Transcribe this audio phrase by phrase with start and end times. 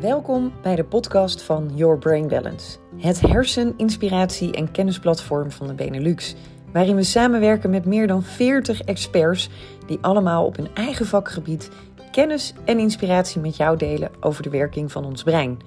[0.00, 5.74] Welkom bij de podcast van Your Brain Balance, het hersen-, inspiratie- en kennisplatform van de
[5.74, 6.34] Benelux,
[6.72, 9.48] waarin we samenwerken met meer dan 40 experts
[9.86, 11.70] die allemaal op hun eigen vakgebied
[12.10, 15.58] kennis en inspiratie met jou delen over de werking van ons brein.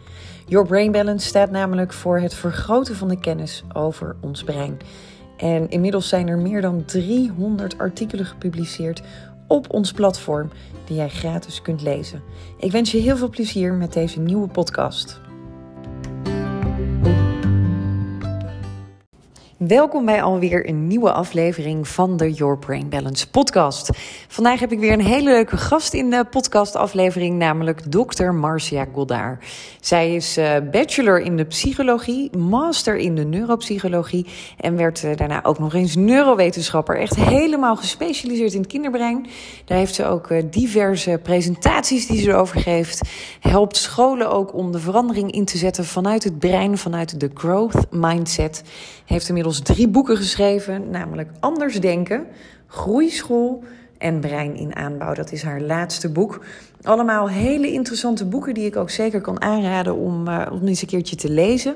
[0.45, 4.77] Your Brain Balance staat namelijk voor het vergroten van de kennis over ons brein.
[5.38, 9.02] En inmiddels zijn er meer dan 300 artikelen gepubliceerd
[9.52, 10.49] op ons platform
[10.86, 12.23] die jij gratis kunt lezen.
[12.57, 15.21] Ik wens je heel veel plezier met deze nieuwe podcast.
[19.68, 23.89] Welkom bij alweer een nieuwe aflevering van de Your Brain Balance podcast.
[24.28, 28.32] Vandaag heb ik weer een hele leuke gast in de podcastaflevering, namelijk Dr.
[28.32, 29.46] Marcia Goddard.
[29.82, 34.25] Zij is uh, bachelor in de psychologie, master in de neuropsychologie
[34.58, 37.00] en werd uh, daarna ook nog eens neurowetenschapper.
[37.00, 39.28] Echt helemaal gespecialiseerd in het kinderbrein.
[39.66, 43.02] Daar heeft ze ook uh, diverse presentaties die ze erover geeft.
[43.39, 47.92] Helpt scholen ook om de verandering in te zetten vanuit het brein, vanuit de growth
[47.92, 48.64] mindset.
[49.06, 52.26] Heeft inmiddels drie boeken geschreven, namelijk Anders Denken,
[52.68, 53.64] Groeischool
[54.02, 55.14] en Brein in Aanbouw.
[55.14, 56.46] Dat is haar laatste boek.
[56.84, 60.88] Allemaal hele interessante boeken die ik ook zeker kan aanraden om, uh, om eens een
[60.88, 61.76] keertje te lezen.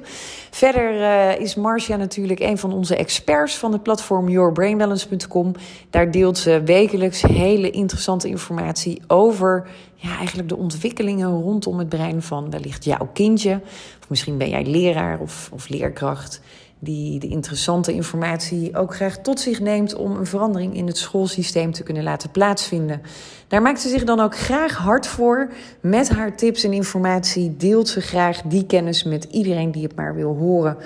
[0.51, 5.51] Verder uh, is Marcia natuurlijk een van onze experts van het platform yourbrainbalance.com.
[5.89, 12.21] Daar deelt ze wekelijks hele interessante informatie over ja, eigenlijk de ontwikkelingen rondom het brein
[12.21, 13.61] van wellicht jouw kindje.
[14.01, 16.41] Of misschien ben jij leraar of, of leerkracht
[16.85, 21.71] die de interessante informatie ook graag tot zich neemt om een verandering in het schoolsysteem
[21.71, 23.01] te kunnen laten plaatsvinden.
[23.47, 25.51] Daar maakt ze zich dan ook graag hard voor.
[25.81, 30.15] Met haar tips en informatie deelt ze graag die kennis met iedereen die het maar
[30.15, 30.77] wil horen.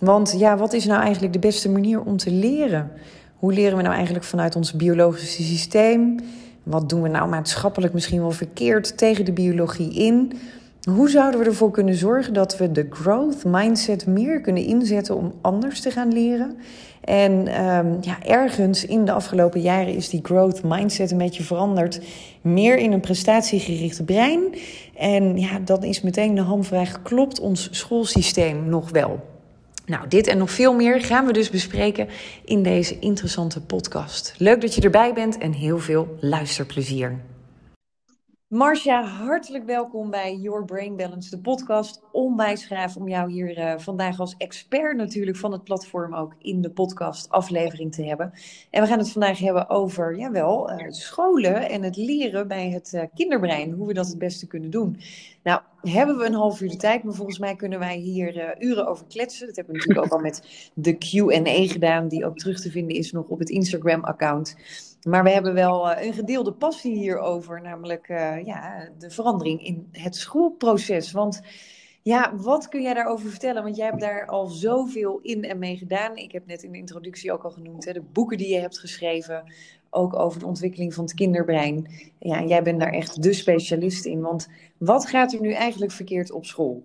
[0.00, 2.90] Want ja, wat is nou eigenlijk de beste manier om te leren?
[3.36, 6.16] Hoe leren we nou eigenlijk vanuit ons biologische systeem?
[6.62, 10.32] Wat doen we nou maatschappelijk misschien wel verkeerd tegen de biologie in?
[10.90, 15.34] Hoe zouden we ervoor kunnen zorgen dat we de growth mindset meer kunnen inzetten om
[15.40, 16.56] anders te gaan leren?
[17.04, 17.32] En
[17.64, 22.00] um, ja, ergens in de afgelopen jaren is die growth mindset een beetje veranderd.
[22.40, 24.54] Meer in een prestatiegericht brein.
[24.96, 29.20] En ja, dan is meteen de hamvraag: klopt ons schoolsysteem nog wel?
[29.86, 32.08] Nou, dit en nog veel meer gaan we dus bespreken
[32.44, 34.34] in deze interessante podcast.
[34.36, 37.18] Leuk dat je erbij bent en heel veel luisterplezier.
[38.52, 42.02] Marcia, hartelijk welkom bij Your Brain Balance, de podcast.
[42.10, 46.60] Onwijs graag om jou hier uh, vandaag als expert natuurlijk van het platform ook in
[46.60, 48.32] de podcast aflevering te hebben.
[48.70, 52.92] En we gaan het vandaag hebben over, jawel, uh, scholen en het leren bij het
[52.94, 53.72] uh, kinderbrein.
[53.72, 55.00] Hoe we dat het beste kunnen doen.
[55.42, 58.86] Nou, hebben we een half uur de tijd, maar volgens mij kunnen wij hier uren
[58.86, 59.46] over kletsen.
[59.46, 62.96] Dat hebben we natuurlijk ook al met de Q&A gedaan, die ook terug te vinden
[62.96, 64.56] is nog op het Instagram-account.
[65.08, 69.88] Maar we hebben wel uh, een gedeelde passie hierover, namelijk uh, ja, de verandering in
[69.92, 71.12] het schoolproces.
[71.12, 71.40] Want
[72.02, 73.62] ja, wat kun jij daarover vertellen?
[73.62, 76.16] Want jij hebt daar al zoveel in en mee gedaan.
[76.16, 78.78] Ik heb net in de introductie ook al genoemd, hè, de boeken die je hebt
[78.78, 79.52] geschreven,
[79.90, 81.88] ook over de ontwikkeling van het kinderbrein.
[82.18, 84.20] Ja, jij bent daar echt de specialist in.
[84.20, 84.48] Want
[84.78, 86.82] wat gaat er nu eigenlijk verkeerd op school?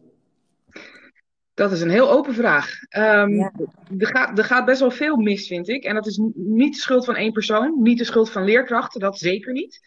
[1.57, 2.69] Dat is een heel open vraag.
[2.97, 3.51] Um, ja.
[3.97, 5.83] er, gaat, er gaat best wel veel mis, vind ik.
[5.83, 9.17] En dat is niet de schuld van één persoon, niet de schuld van leerkrachten, dat
[9.17, 9.79] zeker niet.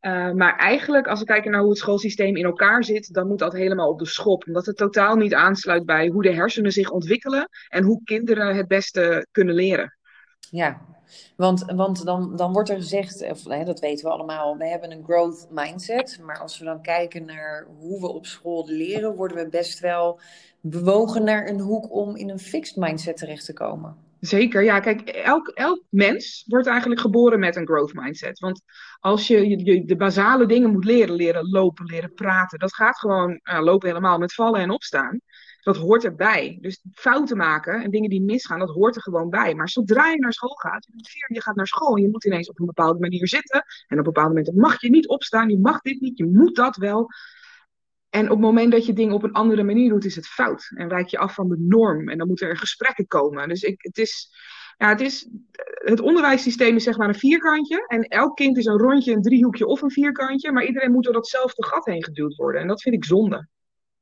[0.00, 3.38] Uh, maar eigenlijk, als we kijken naar hoe het schoolsysteem in elkaar zit, dan moet
[3.38, 4.46] dat helemaal op de schop.
[4.46, 8.68] Omdat het totaal niet aansluit bij hoe de hersenen zich ontwikkelen en hoe kinderen het
[8.68, 9.96] beste kunnen leren.
[10.50, 10.80] Ja,
[11.36, 14.90] want, want dan, dan wordt er gezegd, of, hè, dat weten we allemaal, we hebben
[14.90, 16.20] een growth mindset.
[16.24, 20.20] Maar als we dan kijken naar hoe we op school leren, worden we best wel
[20.60, 23.96] bewogen naar een hoek om in een fixed mindset terecht te komen.
[24.20, 24.80] Zeker, ja.
[24.80, 28.38] Kijk, elk, elk mens wordt eigenlijk geboren met een growth mindset.
[28.38, 28.62] Want
[29.00, 33.40] als je, je de basale dingen moet leren, leren lopen, leren praten, dat gaat gewoon
[33.44, 35.20] uh, lopen helemaal met vallen en opstaan.
[35.62, 36.58] Dat hoort erbij.
[36.60, 39.54] Dus fouten maken en dingen die misgaan, dat hoort er gewoon bij.
[39.54, 40.86] Maar zodra je naar school gaat,
[41.26, 43.64] je gaat naar school je moet ineens op een bepaalde manier zitten.
[43.86, 46.76] En op bepaalde momenten mag je niet opstaan, je mag dit niet, je moet dat
[46.76, 47.08] wel.
[48.10, 50.72] En op het moment dat je dingen op een andere manier doet, is het fout.
[50.74, 52.08] En wijk je af van de norm.
[52.08, 53.48] En dan moeten er gesprekken komen.
[53.48, 54.30] Dus ik, het, is,
[54.76, 55.28] ja, het, is,
[55.74, 57.86] het onderwijssysteem is zeg maar een vierkantje.
[57.86, 60.52] En elk kind is een rondje, een driehoekje of een vierkantje.
[60.52, 62.60] Maar iedereen moet door datzelfde gat heen geduwd worden.
[62.60, 63.48] En dat vind ik zonde.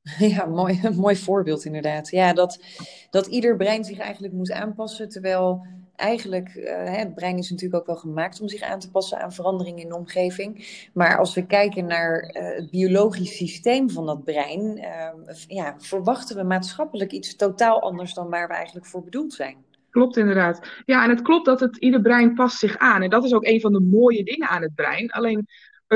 [0.18, 2.10] Ja, mooi, mooi voorbeeld inderdaad.
[2.10, 2.62] Ja, dat,
[3.10, 5.08] dat ieder brein zich eigenlijk moet aanpassen.
[5.08, 5.66] Terwijl
[5.96, 9.32] eigenlijk, uh, het brein is natuurlijk ook wel gemaakt om zich aan te passen aan
[9.32, 10.66] veranderingen in de omgeving.
[10.94, 16.36] Maar als we kijken naar uh, het biologisch systeem van dat brein, uh, ja, verwachten
[16.36, 19.56] we maatschappelijk iets totaal anders dan waar we eigenlijk voor bedoeld zijn.
[19.90, 20.68] Klopt inderdaad.
[20.84, 23.02] Ja, en het klopt dat het ieder brein past zich aan.
[23.02, 25.10] En dat is ook een van de mooie dingen aan het brein.
[25.10, 25.46] Alleen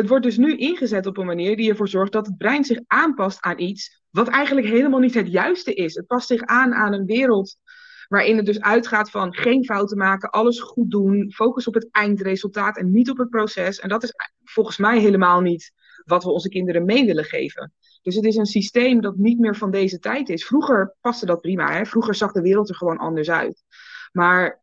[0.01, 2.81] het wordt dus nu ingezet op een manier die ervoor zorgt dat het brein zich
[2.87, 5.95] aanpast aan iets wat eigenlijk helemaal niet het juiste is.
[5.95, 7.57] Het past zich aan aan een wereld
[8.09, 12.77] waarin het dus uitgaat van geen fouten maken, alles goed doen, focus op het eindresultaat
[12.77, 13.79] en niet op het proces.
[13.79, 14.15] En dat is
[14.45, 15.73] volgens mij helemaal niet
[16.05, 17.73] wat we onze kinderen mee willen geven.
[18.03, 20.47] Dus het is een systeem dat niet meer van deze tijd is.
[20.47, 21.85] Vroeger paste dat prima.
[21.85, 23.63] Vroeger zag de wereld er gewoon anders uit.
[24.13, 24.63] Maar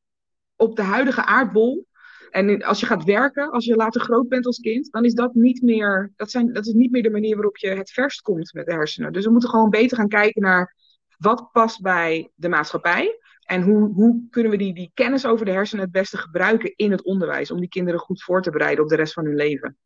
[0.55, 1.87] op de huidige aardbol
[2.31, 5.33] en als je gaat werken, als je later groot bent als kind, dan is dat
[5.33, 8.53] niet meer, dat zijn, dat is niet meer de manier waarop je het verst komt
[8.53, 9.13] met de hersenen.
[9.13, 10.75] Dus we moeten gewoon beter gaan kijken naar
[11.17, 13.19] wat past bij de maatschappij.
[13.45, 16.91] En hoe, hoe kunnen we die, die kennis over de hersenen het beste gebruiken in
[16.91, 19.77] het onderwijs om die kinderen goed voor te bereiden op de rest van hun leven.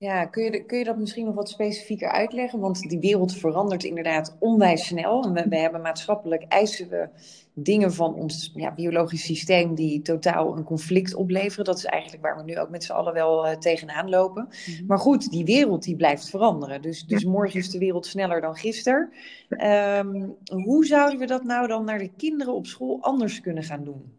[0.00, 2.60] Ja, kun je, kun je dat misschien nog wat specifieker uitleggen?
[2.60, 5.24] Want die wereld verandert inderdaad onwijs snel.
[5.24, 7.08] En we, we hebben maatschappelijk eisen we
[7.54, 11.64] dingen van ons ja, biologisch systeem die totaal een conflict opleveren.
[11.64, 14.48] Dat is eigenlijk waar we nu ook met z'n allen wel uh, tegenaan lopen.
[14.48, 14.86] Mhm.
[14.86, 16.82] Maar goed, die wereld die blijft veranderen.
[16.82, 19.12] Dus, dus morgen is de wereld sneller dan gisteren.
[19.48, 23.84] Um, hoe zouden we dat nou dan naar de kinderen op school anders kunnen gaan
[23.84, 24.12] doen?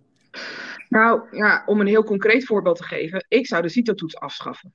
[0.90, 3.26] Nou ja, om een heel concreet voorbeeld te geven.
[3.28, 4.74] Ik zou de CITO-toets afschaffen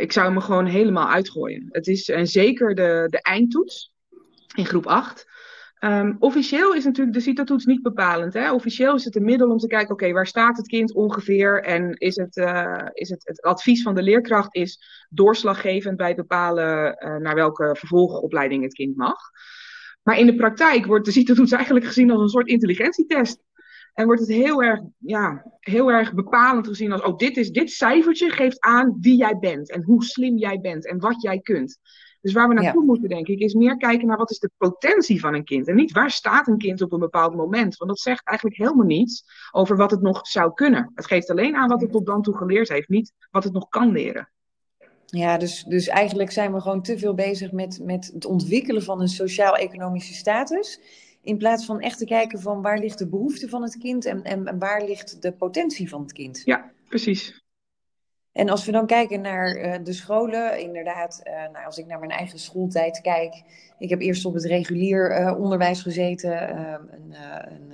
[0.00, 1.66] ik zou me gewoon helemaal uitgooien.
[1.70, 3.92] Het is, en zeker de, de eindtoets
[4.54, 5.26] in groep 8.
[5.78, 8.34] Ehm, officieel is natuurlijk de CITO-toets niet bepalend.
[8.34, 8.52] Hè?
[8.52, 11.62] Officieel is het een middel om te kijken, oké, waar staat het kind ongeveer?
[11.62, 14.78] En is het, uh, is het, het advies van de leerkracht is
[15.08, 19.16] doorslaggevend bij het bepalen uh, naar welke vervolgopleiding het kind mag.
[20.02, 23.42] Maar in de praktijk wordt de CITO-toets eigenlijk gezien als een soort intelligentietest.
[23.98, 27.70] En wordt het heel erg, ja, heel erg bepalend gezien als, oh, dit, is, dit
[27.70, 31.78] cijfertje geeft aan wie jij bent en hoe slim jij bent en wat jij kunt.
[32.20, 35.20] Dus waar we naartoe moeten, denk ik, is meer kijken naar wat is de potentie
[35.20, 35.68] van een kind.
[35.68, 37.76] En niet waar staat een kind op een bepaald moment.
[37.76, 40.90] Want dat zegt eigenlijk helemaal niets over wat het nog zou kunnen.
[40.94, 43.68] Het geeft alleen aan wat het tot dan toe geleerd heeft, niet wat het nog
[43.68, 44.28] kan leren.
[45.06, 49.00] Ja, dus, dus eigenlijk zijn we gewoon te veel bezig met, met het ontwikkelen van
[49.00, 50.80] een sociaal-economische status.
[51.28, 54.22] In plaats van echt te kijken van waar ligt de behoefte van het kind en,
[54.22, 56.42] en, waar ligt de potentie van het kind.
[56.44, 57.44] Ja, precies.
[58.32, 61.98] En als we dan kijken naar uh, de scholen, inderdaad, uh, nou, als ik naar
[61.98, 63.42] mijn eigen schooltijd kijk.
[63.78, 66.58] Ik heb eerst op het regulier uh, onderwijs gezeten,
[66.92, 67.72] een, een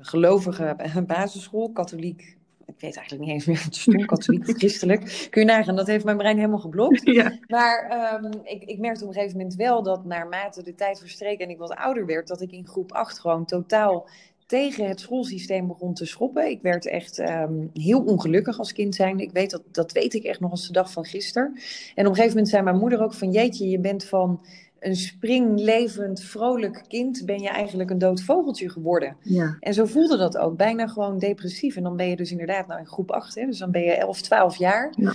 [0.00, 0.76] gelovige
[1.06, 2.37] basisschool, katholiek
[2.78, 5.00] ik weet eigenlijk niet eens meer, het stond katholiek, christelijk.
[5.30, 7.00] Kun je nagaan, dat heeft mijn brein helemaal geblokt.
[7.04, 7.38] Ja.
[7.46, 7.90] Maar
[8.22, 11.50] um, ik, ik merkte op een gegeven moment wel dat naarmate de tijd verstreek en
[11.50, 14.08] ik wat ouder werd, dat ik in groep 8 gewoon totaal
[14.46, 16.50] tegen het schoolsysteem begon te schoppen.
[16.50, 19.20] Ik werd echt um, heel ongelukkig als kind zijn.
[19.20, 21.46] Ik weet dat, dat weet ik echt nog als de dag van gisteren.
[21.94, 24.40] En op een gegeven moment zei mijn moeder ook van jeetje, je bent van
[24.80, 29.16] een springlevend, vrolijk kind ben je eigenlijk een dood vogeltje geworden.
[29.22, 29.56] Ja.
[29.60, 31.76] En zo voelde dat ook, bijna gewoon depressief.
[31.76, 33.92] En dan ben je dus inderdaad nou in groep 8, hè, dus dan ben je
[33.92, 34.94] 11, 12 jaar.
[34.96, 35.12] Ja.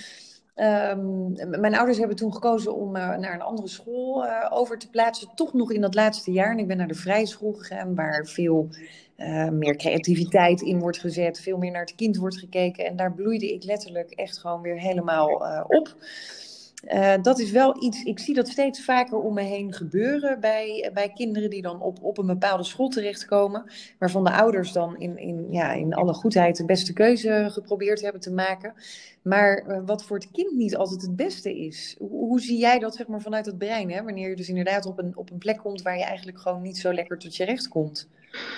[0.55, 4.89] Um, mijn ouders hebben toen gekozen om uh, naar een andere school uh, over te
[4.89, 6.51] plaatsen, toch nog in dat laatste jaar.
[6.51, 8.69] En ik ben naar de vrije school gegaan, waar veel
[9.17, 12.85] uh, meer creativiteit in wordt gezet, veel meer naar het kind wordt gekeken.
[12.85, 15.27] En daar bloeide ik letterlijk echt gewoon weer helemaal
[15.67, 15.95] op.
[16.91, 20.91] Uh, dat is wel iets, ik zie dat steeds vaker om me heen gebeuren bij,
[20.93, 25.17] bij kinderen die dan op, op een bepaalde school terechtkomen, waarvan de ouders dan in,
[25.17, 28.73] in, ja, in alle goedheid de beste keuze geprobeerd hebben te maken,
[29.21, 31.95] maar uh, wat voor het kind niet altijd het beste is.
[31.99, 34.03] Hoe, hoe, zie jij dat zeg maar, vanuit het brein, hè?
[34.03, 36.77] wanneer je dus inderdaad op een, op een plek komt waar je eigenlijk gewoon niet
[36.77, 38.09] zo lekker tot je recht komt?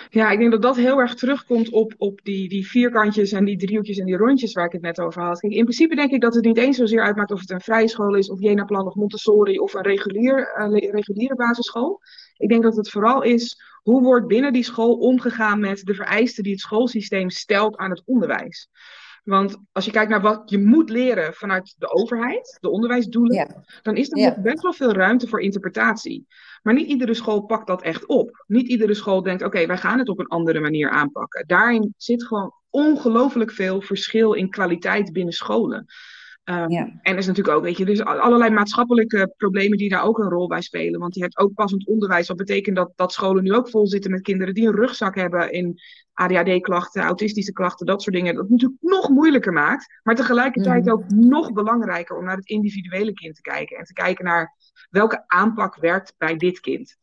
[0.10, 3.58] Ja, ik denk dat dat heel erg terugkomt op, op die, die vierkantjes en die
[3.58, 5.40] driehoekjes en die rondjes waar ik het net over had.
[5.40, 7.88] Kijk, in principe denk ik dat het niet eens zozeer uitmaakt of het een vrije
[7.88, 12.02] school is, of Jena Plan of Montessori of een regulier, uh, reguliere basisschool.
[12.38, 16.44] Ik denk dat het vooral is hoe wordt binnen die school omgegaan met de vereisten
[16.44, 18.70] die het schoolsysteem stelt aan het onderwijs.
[19.26, 23.96] Want als je kijkt naar wat je moet leren vanuit de overheid, de onderwijsdoelen, dan
[23.96, 24.42] is er ja.
[24.42, 26.28] best wel veel ruimte voor interpretatie.
[26.62, 28.44] Maar niet iedere school pakt dat echt op.
[28.48, 31.48] Niet iedere school denkt, oké, wij gaan het op een andere manier aanpakken.
[31.48, 35.86] Daarin zit gewoon ongelooflijk veel verschil in kwaliteit binnen scholen.
[36.50, 37.00] Um, ja.
[37.02, 40.30] En er is natuurlijk ook, weet je, dus allerlei maatschappelijke problemen die daar ook een
[40.30, 41.00] rol bij spelen.
[41.00, 44.12] Want je hebt ook passend onderwijs, wat betekent dat, dat scholen nu ook vol zitten
[44.12, 45.80] met kinderen die een rugzak hebben in
[46.14, 48.34] ADHD-klachten, autistische klachten, dat soort dingen.
[48.34, 50.92] Dat het natuurlijk nog moeilijker maakt, maar tegelijkertijd mm.
[50.92, 53.78] ook nog belangrijker om naar het individuele kind te kijken.
[53.78, 54.56] En te kijken naar
[54.90, 56.98] welke aanpak werkt bij dit kind.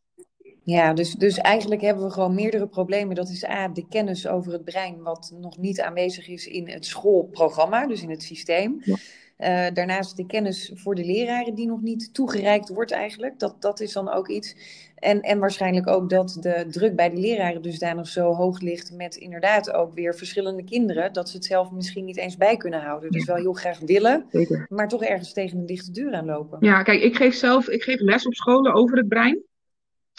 [0.63, 3.15] Ja, dus, dus eigenlijk hebben we gewoon meerdere problemen.
[3.15, 6.85] Dat is A, de kennis over het brein, wat nog niet aanwezig is in het
[6.85, 8.75] schoolprogramma, dus in het systeem.
[8.79, 8.95] Ja.
[9.37, 13.39] Uh, daarnaast de kennis voor de leraren die nog niet toegereikt wordt eigenlijk.
[13.39, 14.55] Dat, dat is dan ook iets.
[14.95, 19.15] En, en waarschijnlijk ook dat de druk bij de leraren dusdanig zo hoog ligt met
[19.15, 23.11] inderdaad ook weer verschillende kinderen, dat ze het zelf misschien niet eens bij kunnen houden.
[23.11, 24.65] Dus wel heel graag willen, Zeker.
[24.69, 26.57] maar toch ergens tegen een dichte deur aanlopen.
[26.61, 29.43] Ja, kijk, ik geef zelf ik geef les op scholen over het brein.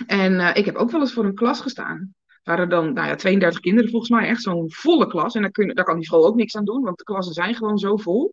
[0.06, 2.14] En uh, ik heb ook wel eens voor een klas gestaan.
[2.42, 5.34] Waren dan nou ja, 32 kinderen volgens mij, echt zo'n volle klas.
[5.34, 7.54] En daar, kun, daar kan die school ook niks aan doen, want de klassen zijn
[7.54, 8.32] gewoon zo vol.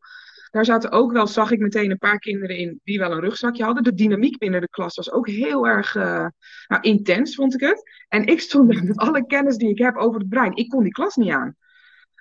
[0.51, 3.63] Daar zaten ook wel, zag ik meteen een paar kinderen in die wel een rugzakje
[3.63, 3.83] hadden.
[3.83, 6.27] De dynamiek binnen de klas was ook heel erg uh,
[6.67, 8.03] nou, intens, vond ik het.
[8.07, 10.55] En ik stond daar met alle kennis die ik heb over het brein.
[10.55, 11.55] Ik kon die klas niet aan.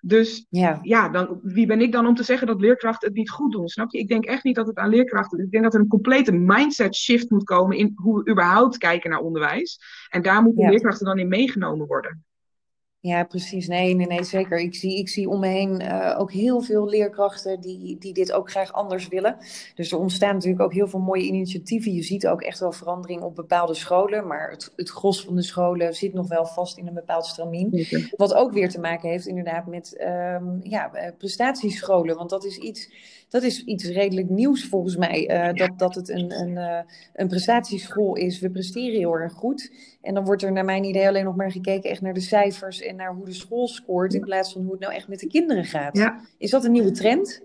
[0.02, 3.30] Dus ja, ja dan, wie ben ik dan om te zeggen dat leerkrachten het niet
[3.30, 3.68] goed doen?
[3.68, 3.99] Snap je?
[3.99, 5.44] Ik denk echt niet dat het aan leerkrachten is.
[5.44, 9.10] Ik denk dat er een complete mindset shift moet komen in hoe we überhaupt kijken
[9.10, 9.80] naar onderwijs.
[10.08, 10.70] En daar moeten ja.
[10.70, 12.25] leerkrachten dan in meegenomen worden.
[13.02, 13.66] Ja, precies.
[13.66, 14.59] Nee, nee, nee, zeker.
[14.59, 18.33] Ik zie, ik zie om me heen uh, ook heel veel leerkrachten die, die dit
[18.33, 19.37] ook graag anders willen.
[19.75, 21.92] Dus er ontstaan natuurlijk ook heel veel mooie initiatieven.
[21.92, 24.26] Je ziet ook echt wel verandering op bepaalde scholen.
[24.26, 27.87] Maar het, het gros van de scholen zit nog wel vast in een bepaald stramien.
[28.16, 32.16] Wat ook weer te maken heeft inderdaad met um, ja, eh, prestatiescholen.
[32.16, 32.90] Want dat is iets
[33.30, 35.30] dat is iets redelijk nieuws volgens mij.
[35.30, 36.78] Uh, dat, dat het een, een, uh,
[37.14, 38.40] een prestatieschool is.
[38.40, 39.72] We presteren heel erg goed.
[40.02, 42.80] En dan wordt er naar mijn idee alleen nog maar gekeken echt naar de cijfers
[42.80, 44.14] en naar hoe de school scoort.
[44.14, 45.96] In plaats van hoe het nou echt met de kinderen gaat.
[45.96, 46.20] Ja.
[46.38, 47.42] Is dat een nieuwe trend?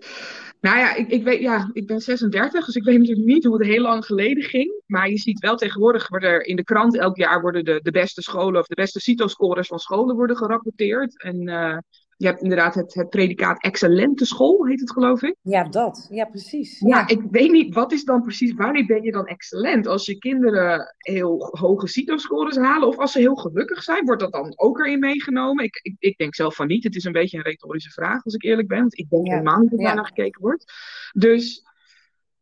[0.61, 3.57] Nou ja ik, ik, weet, ja, ik ben 36, dus ik weet natuurlijk niet hoe
[3.57, 4.81] het heel lang geleden ging.
[4.85, 7.91] Maar je ziet wel tegenwoordig worden er in de krant elk jaar worden de, de
[7.91, 11.21] beste scholen of de beste CITO-scorers van scholen worden gerapporteerd.
[11.21, 11.77] En uh,
[12.17, 15.35] je hebt inderdaad het, het predicaat excellente school, heet het geloof ik.
[15.41, 16.07] Ja, dat.
[16.09, 16.79] Ja, precies.
[16.79, 19.87] Ja, ik weet niet, wat is dan precies, wanneer ben je dan excellent?
[19.87, 24.31] Als je kinderen heel hoge CITO-scores halen of als ze heel gelukkig zijn, wordt dat
[24.31, 25.63] dan ook erin meegenomen?
[25.63, 26.83] Ik, ik, ik denk zelf van niet.
[26.83, 28.79] Het is een beetje een retorische vraag, als ik eerlijk ben.
[28.79, 30.73] Want ik denk helemaal niet dat daar naar gekeken wordt.
[31.11, 31.63] Dus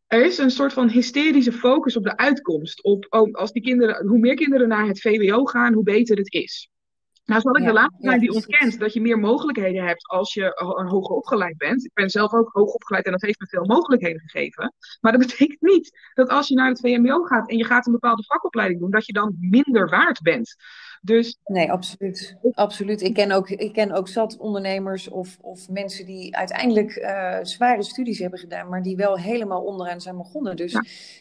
[0.06, 2.82] er is een soort van hysterische focus op de uitkomst.
[2.82, 6.32] Op oh, als die kinderen, hoe meer kinderen naar het VWO gaan, hoe beter het
[6.32, 6.70] is.
[7.24, 10.74] Nou, zal ik de laatste zijn die ontkent dat je meer mogelijkheden hebt als je
[10.78, 11.84] een hoger opgeleid bent.
[11.84, 14.74] Ik ben zelf ook hoog opgeleid en dat heeft me veel mogelijkheden gegeven.
[15.00, 17.92] Maar dat betekent niet dat als je naar het VMBO gaat en je gaat een
[17.92, 20.56] bepaalde vakopleiding doen, dat je dan minder waard bent.
[21.02, 21.38] Dus...
[21.44, 22.36] Nee, absoluut.
[22.52, 23.02] absoluut.
[23.02, 27.82] Ik ken ook, ik ken ook zat ondernemers of, of mensen die uiteindelijk uh, zware
[27.82, 30.56] studies hebben gedaan, maar die wel helemaal onderaan zijn begonnen.
[30.56, 30.74] Dus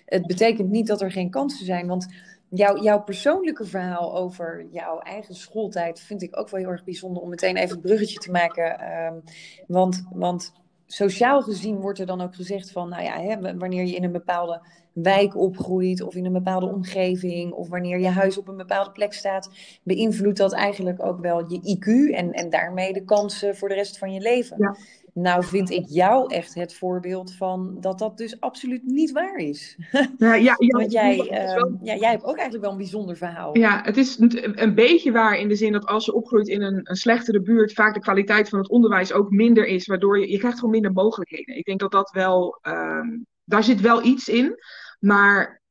[0.06, 1.88] het betekent niet dat er geen kansen zijn.
[1.88, 2.08] Want
[2.56, 7.22] Jouw, jouw persoonlijke verhaal over jouw eigen schooltijd vind ik ook wel heel erg bijzonder
[7.22, 8.96] om meteen even het bruggetje te maken.
[9.06, 9.24] Um,
[9.68, 10.54] want, want
[10.86, 14.12] sociaal gezien wordt er dan ook gezegd van, nou ja, hè, wanneer je in een
[14.12, 14.62] bepaalde
[14.94, 19.14] wijk opgroeit of in een bepaalde omgeving of wanneer je huis op een bepaalde plek
[19.14, 19.50] staat,
[19.84, 23.98] beïnvloedt dat eigenlijk ook wel je IQ en, en daarmee de kansen voor de rest
[23.98, 24.58] van je leven.
[24.60, 24.76] Ja.
[25.14, 29.78] Nou vind ik jou echt het voorbeeld van dat dat dus absoluut niet waar is.
[30.18, 33.58] Ja, ja, Want jij, uh, ja, jij hebt ook eigenlijk wel een bijzonder verhaal.
[33.58, 36.80] Ja, het is een beetje waar in de zin dat als je opgroeit in een,
[36.84, 40.38] een slechtere buurt, vaak de kwaliteit van het onderwijs ook minder is, waardoor je, je
[40.38, 41.58] krijgt gewoon minder mogelijkheden.
[41.58, 43.00] Ik denk dat dat wel, uh,
[43.44, 44.56] daar zit wel iets in,
[45.00, 45.62] maar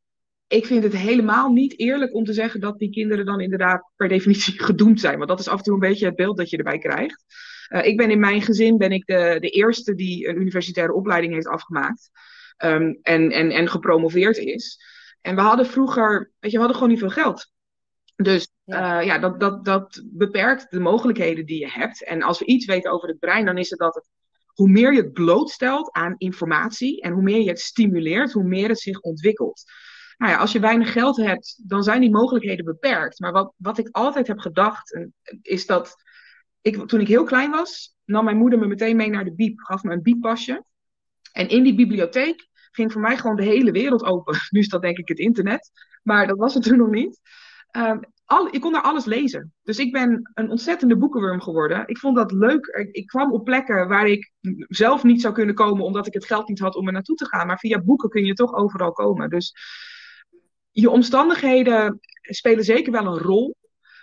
[0.46, 4.08] ik vind het helemaal niet eerlijk om te zeggen dat die kinderen dan inderdaad per
[4.08, 5.16] definitie gedoemd zijn.
[5.16, 7.24] Want dat is af en toe een beetje het beeld dat je erbij krijgt.
[7.72, 11.32] Uh, ik ben in mijn gezin ben ik de, de eerste die een universitaire opleiding
[11.32, 12.10] heeft afgemaakt.
[12.64, 14.78] Um, en, en, en gepromoveerd is.
[15.20, 17.50] En we hadden vroeger, weet je, we hadden gewoon niet veel geld.
[18.16, 22.04] Dus ja, uh, ja dat, dat, dat beperkt de mogelijkheden die je hebt.
[22.04, 24.08] En als we iets weten over het brein, dan is het dat het,
[24.46, 28.68] hoe meer je het blootstelt aan informatie en hoe meer je het stimuleert, hoe meer
[28.68, 29.62] het zich ontwikkelt.
[30.16, 33.20] Nou ja, als je weinig geld hebt, dan zijn die mogelijkheden beperkt.
[33.20, 35.08] Maar wat, wat ik altijd heb gedacht,
[35.42, 35.94] is dat
[36.62, 39.58] ik, toen ik heel klein was, nam mijn moeder me meteen mee naar de biep,
[39.58, 40.64] gaf me een bieppasje.
[41.32, 44.36] En in die bibliotheek ging voor mij gewoon de hele wereld open.
[44.50, 45.70] Nu is dat denk ik het internet,
[46.02, 47.20] maar dat was het toen nog niet.
[47.76, 49.52] Um, al, ik kon daar alles lezen.
[49.62, 51.82] Dus ik ben een ontzettende boekenworm geworden.
[51.86, 52.66] Ik vond dat leuk.
[52.92, 54.32] Ik kwam op plekken waar ik
[54.68, 57.26] zelf niet zou kunnen komen, omdat ik het geld niet had om er naartoe te
[57.26, 57.46] gaan.
[57.46, 59.30] Maar via boeken kun je toch overal komen.
[59.30, 59.54] Dus
[60.70, 63.56] je omstandigheden spelen zeker wel een rol.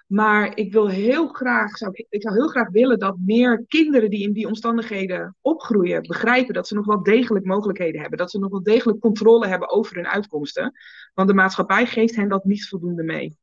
[0.10, 4.24] Maar ik wil heel graag, zou, ik zou heel graag willen dat meer kinderen die
[4.24, 8.18] in die omstandigheden opgroeien, begrijpen dat ze nog wel degelijk mogelijkheden hebben.
[8.18, 10.74] Dat ze nog wel degelijk controle hebben over hun uitkomsten.
[11.14, 13.38] Want de maatschappij geeft hen dat niet voldoende mee.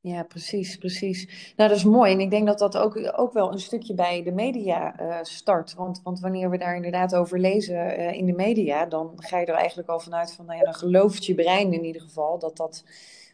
[0.00, 1.52] Ja, precies, precies.
[1.56, 2.12] Nou, dat is mooi.
[2.12, 5.74] En ik denk dat dat ook, ook wel een stukje bij de media uh, start.
[5.74, 9.46] Want, want wanneer we daar inderdaad over lezen uh, in de media, dan ga je
[9.46, 12.56] er eigenlijk al vanuit van, nou ja, dan gelooft je brein in ieder geval dat
[12.56, 12.84] dat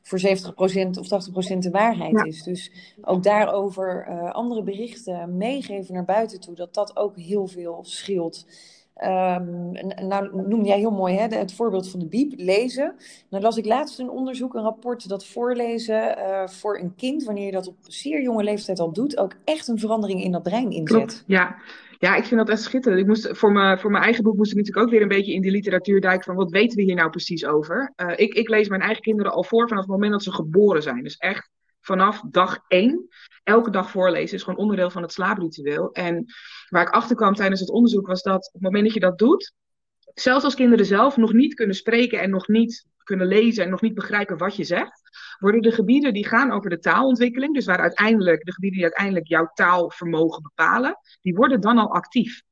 [0.02, 0.22] voor 70%
[0.98, 2.42] of 80% de waarheid is.
[2.42, 7.78] Dus ook daarover uh, andere berichten meegeven naar buiten toe, dat dat ook heel veel
[7.82, 8.46] scheelt.
[9.04, 9.70] Um,
[10.08, 12.94] nou noem jij heel mooi hè, het voorbeeld van de biep, lezen.
[13.28, 17.44] Nou las ik laatst een onderzoek, een rapport dat voorlezen uh, voor een kind, wanneer
[17.44, 20.70] je dat op zeer jonge leeftijd al doet, ook echt een verandering in dat brein
[20.70, 20.96] inzet.
[20.96, 21.56] Klopt, ja.
[22.00, 23.00] Ja, ik vind dat echt schitterend.
[23.00, 25.32] Ik moest, voor, mijn, voor mijn eigen boek moest ik natuurlijk ook weer een beetje
[25.32, 27.92] in die literatuur duiken van wat weten we hier nou precies over.
[27.96, 30.82] Uh, ik, ik lees mijn eigen kinderen al voor vanaf het moment dat ze geboren
[30.82, 31.02] zijn.
[31.02, 33.08] Dus echt vanaf dag één.
[33.42, 35.92] Elke dag voorlezen is gewoon onderdeel van het slaapritueel.
[35.92, 36.24] En
[36.68, 39.18] waar ik achter kwam tijdens het onderzoek was dat op het moment dat je dat
[39.18, 39.52] doet,
[40.20, 43.80] zelfs als kinderen zelf nog niet kunnen spreken en nog niet kunnen lezen en nog
[43.80, 45.02] niet begrijpen wat je zegt,
[45.38, 49.28] worden de gebieden die gaan over de taalontwikkeling, dus waar uiteindelijk de gebieden die uiteindelijk
[49.28, 52.42] jouw taalvermogen bepalen, die worden dan al actief.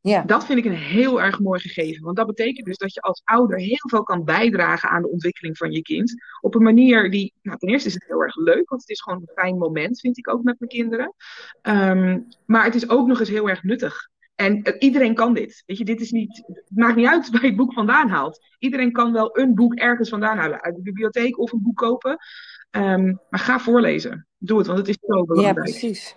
[0.00, 0.22] Ja.
[0.22, 2.04] Dat vind ik een heel erg mooi gegeven.
[2.04, 5.56] Want dat betekent dus dat je als ouder heel veel kan bijdragen aan de ontwikkeling
[5.56, 6.14] van je kind.
[6.40, 9.00] Op een manier die, nou, ten eerste is het heel erg leuk, want het is
[9.00, 11.14] gewoon een fijn moment, vind ik ook met mijn kinderen.
[11.62, 14.08] Um, maar het is ook nog eens heel erg nuttig.
[14.38, 15.62] En uh, iedereen kan dit.
[15.66, 18.40] Weet je, dit is niet, het maakt niet uit waar je het boek vandaan haalt.
[18.58, 20.62] Iedereen kan wel een boek ergens vandaan halen.
[20.62, 22.18] Uit de bibliotheek of een boek kopen.
[22.70, 24.26] Um, maar ga voorlezen.
[24.38, 25.56] Doe het, want het is zo belangrijk.
[25.56, 26.16] Ja, precies.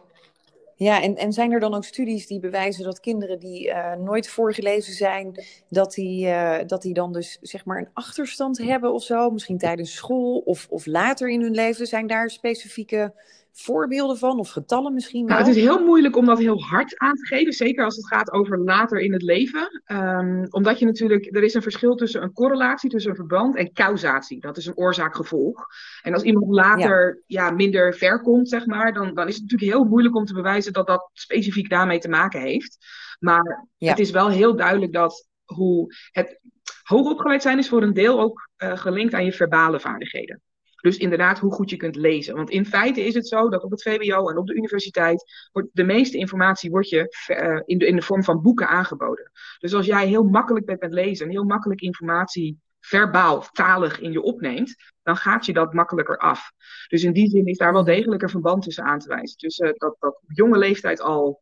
[0.75, 4.29] Ja, en, en zijn er dan ook studies die bewijzen dat kinderen die uh, nooit
[4.29, 9.03] voorgelezen zijn, dat die, uh, dat die dan dus zeg maar een achterstand hebben of
[9.03, 9.29] zo?
[9.29, 11.87] Misschien tijdens school of, of later in hun leven?
[11.87, 13.13] Zijn daar specifieke
[13.51, 15.35] voorbeelden van of getallen misschien wel?
[15.35, 18.07] Nou, het is heel moeilijk om dat heel hard aan te geven, zeker als het
[18.07, 19.81] gaat over later in het leven.
[19.85, 23.73] Um, omdat je natuurlijk, er is een verschil tussen een correlatie, tussen een verband en
[23.73, 24.39] causatie.
[24.39, 25.65] Dat is een oorzaak-gevolg.
[26.01, 27.45] En als iemand later ja.
[27.45, 27.51] ja.
[27.51, 30.73] minder ver komt, zeg maar, dan, dan is het natuurlijk heel moeilijk om te bewijzen
[30.73, 32.77] dat dat specifiek daarmee te maken heeft.
[33.19, 33.89] Maar ja.
[33.89, 36.39] het is wel heel duidelijk dat hoe het
[36.83, 40.41] hoogopgeleid zijn is voor een deel ook uh, gelinkt aan je verbale vaardigheden.
[40.81, 42.35] Dus inderdaad, hoe goed je kunt lezen.
[42.35, 45.69] Want in feite is het zo dat op het VWO en op de universiteit wordt
[45.73, 49.31] de meeste informatie wordt je uh, in, de, in de vorm van boeken aangeboden.
[49.59, 54.11] Dus als jij heel makkelijk bent met lezen en heel makkelijk informatie verbaal, talig in
[54.11, 56.51] je opneemt, dan gaat je dat makkelijker af.
[56.87, 59.37] Dus in die zin is daar wel degelijk een verband tussen aan te wijzen.
[59.37, 61.41] Dus uh, dat, dat op jonge leeftijd al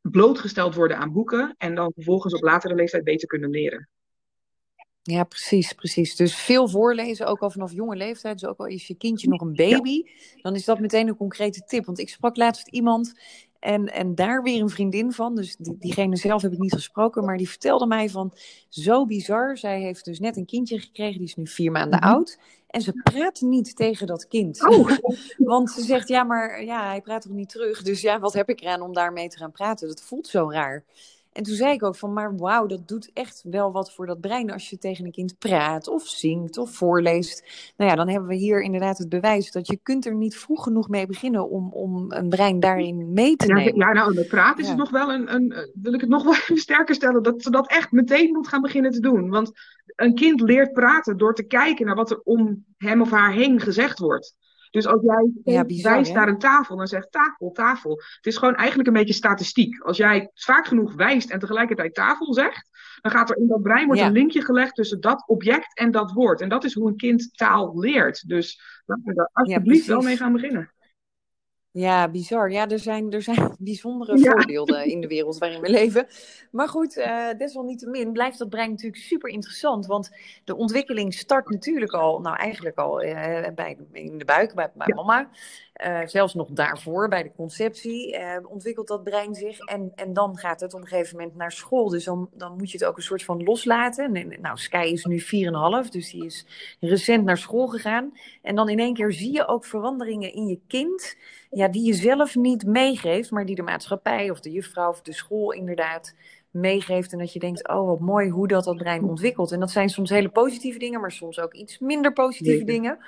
[0.00, 3.88] blootgesteld worden aan boeken en dan vervolgens op latere leeftijd beter kunnen leren.
[5.10, 6.16] Ja, precies, precies.
[6.16, 8.38] Dus veel voorlezen, ook al vanaf jonge leeftijd.
[8.38, 10.02] Dus ook al is je kindje nog een baby,
[10.42, 11.84] dan is dat meteen een concrete tip.
[11.84, 13.14] Want ik sprak laatst iemand
[13.58, 15.34] en, en daar weer een vriendin van.
[15.34, 18.32] Dus die, diegene zelf heb ik niet gesproken, maar die vertelde mij van
[18.68, 19.56] zo bizar.
[19.56, 22.08] Zij heeft dus net een kindje gekregen, die is nu vier maanden mhm.
[22.08, 22.38] oud.
[22.66, 24.68] En ze praat niet tegen dat kind.
[24.68, 24.90] Oh.
[25.36, 27.82] Want ze zegt, ja, maar ja, hij praat toch niet terug.
[27.82, 29.88] Dus ja, wat heb ik eraan om daarmee te gaan praten?
[29.88, 30.84] Dat voelt zo raar.
[31.38, 34.20] En toen zei ik ook van, maar wauw, dat doet echt wel wat voor dat
[34.20, 37.44] brein als je tegen een kind praat of zingt of voorleest.
[37.76, 40.62] Nou ja, dan hebben we hier inderdaad het bewijs dat je kunt er niet vroeg
[40.62, 43.76] genoeg mee beginnen om, om een brein daarin mee te nemen.
[43.76, 46.34] Ja, nou, met praten is het nog wel een, een, wil ik het nog wel
[46.40, 49.28] even sterker stellen, dat ze dat echt meteen moet gaan beginnen te doen.
[49.28, 49.52] Want
[49.86, 53.60] een kind leert praten door te kijken naar wat er om hem of haar heen
[53.60, 54.34] gezegd wordt.
[54.70, 57.90] Dus als jij ja, bizar, wijst naar een tafel, dan zegt tafel, tafel.
[57.90, 59.82] Het is gewoon eigenlijk een beetje statistiek.
[59.82, 62.68] Als jij vaak genoeg wijst en tegelijkertijd tafel zegt,
[63.00, 66.12] dan gaat er in dat brein wordt een linkje gelegd tussen dat object en dat
[66.12, 66.40] woord.
[66.40, 68.28] En dat is hoe een kind taal leert.
[68.28, 70.72] Dus laten we daar alsjeblieft wel mee gaan beginnen.
[71.78, 72.50] Ja, bizar.
[72.50, 76.06] Ja, er zijn, er zijn bijzondere voorbeelden in de wereld waarin we leven.
[76.50, 79.86] Maar goed, uh, desalniettemin blijft dat brein natuurlijk super interessant.
[79.86, 80.10] Want
[80.44, 84.94] de ontwikkeling start natuurlijk al, nou eigenlijk al uh, bij, in de buik, bij, bij
[84.94, 85.28] mama.
[85.86, 89.58] Uh, zelfs nog daarvoor, bij de conceptie, ontwikkelt dat brein zich.
[89.58, 91.88] En, en dan gaat het op een gegeven moment naar school.
[91.88, 94.14] Dus dan, dan moet je het ook een soort van loslaten.
[94.14, 96.46] En, nou, Sky is nu 4,5, dus die is
[96.80, 98.12] recent naar school gegaan.
[98.42, 101.16] En dan in één keer zie je ook veranderingen in je kind
[101.50, 105.12] ja, die je zelf niet meegeeft, maar die de maatschappij of de juffrouw of de
[105.12, 106.14] school inderdaad
[106.50, 107.12] meegeeft.
[107.12, 109.52] En dat je denkt, oh wat mooi hoe dat dat brein ontwikkelt.
[109.52, 112.98] En dat zijn soms hele positieve dingen, maar soms ook iets minder positieve dingen.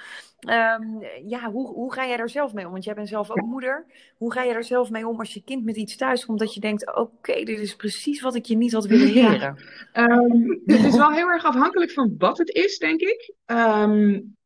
[0.41, 2.73] Um, ja, hoe, hoe ga jij daar zelf mee om?
[2.73, 3.87] Want jij bent zelf ook moeder.
[4.17, 6.55] Hoe ga je daar zelf mee om als je kind met iets thuis komt dat
[6.55, 9.57] je denkt, oké, dit is precies wat ik je niet had willen leren?
[9.93, 10.09] Ja.
[10.09, 13.35] Um, het is wel heel erg afhankelijk van wat het is, denk ik.
[13.47, 14.37] Um,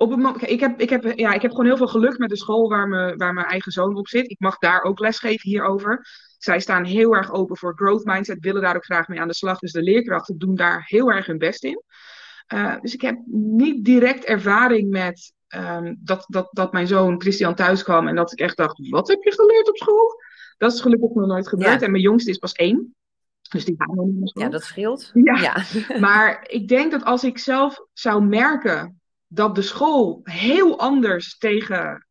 [0.00, 2.36] op het ik, heb, ik, heb, ja, ik heb gewoon heel veel geluk met de
[2.36, 4.30] school waar, me, waar mijn eigen zoon op zit.
[4.30, 6.06] Ik mag daar ook lesgeven hierover.
[6.42, 9.34] Zij staan heel erg open voor growth mindset, willen daar ook graag mee aan de
[9.34, 9.58] slag.
[9.58, 11.82] Dus de leerkrachten doen daar heel erg hun best in.
[12.54, 17.54] Uh, dus ik heb niet direct ervaring met um, dat, dat, dat mijn zoon Christian
[17.54, 20.22] thuis kwam en dat ik echt dacht: wat heb je geleerd op school?
[20.58, 21.82] Dat is gelukkig nog nooit gebeurd.
[21.82, 22.94] En mijn jongste is pas één.
[23.50, 24.42] Dus die gaan nog niet naar school.
[24.42, 25.10] Ja, dat scheelt.
[25.14, 25.40] Ja.
[25.40, 25.64] ja.
[26.06, 32.06] maar ik denk dat als ik zelf zou merken dat de school heel anders tegen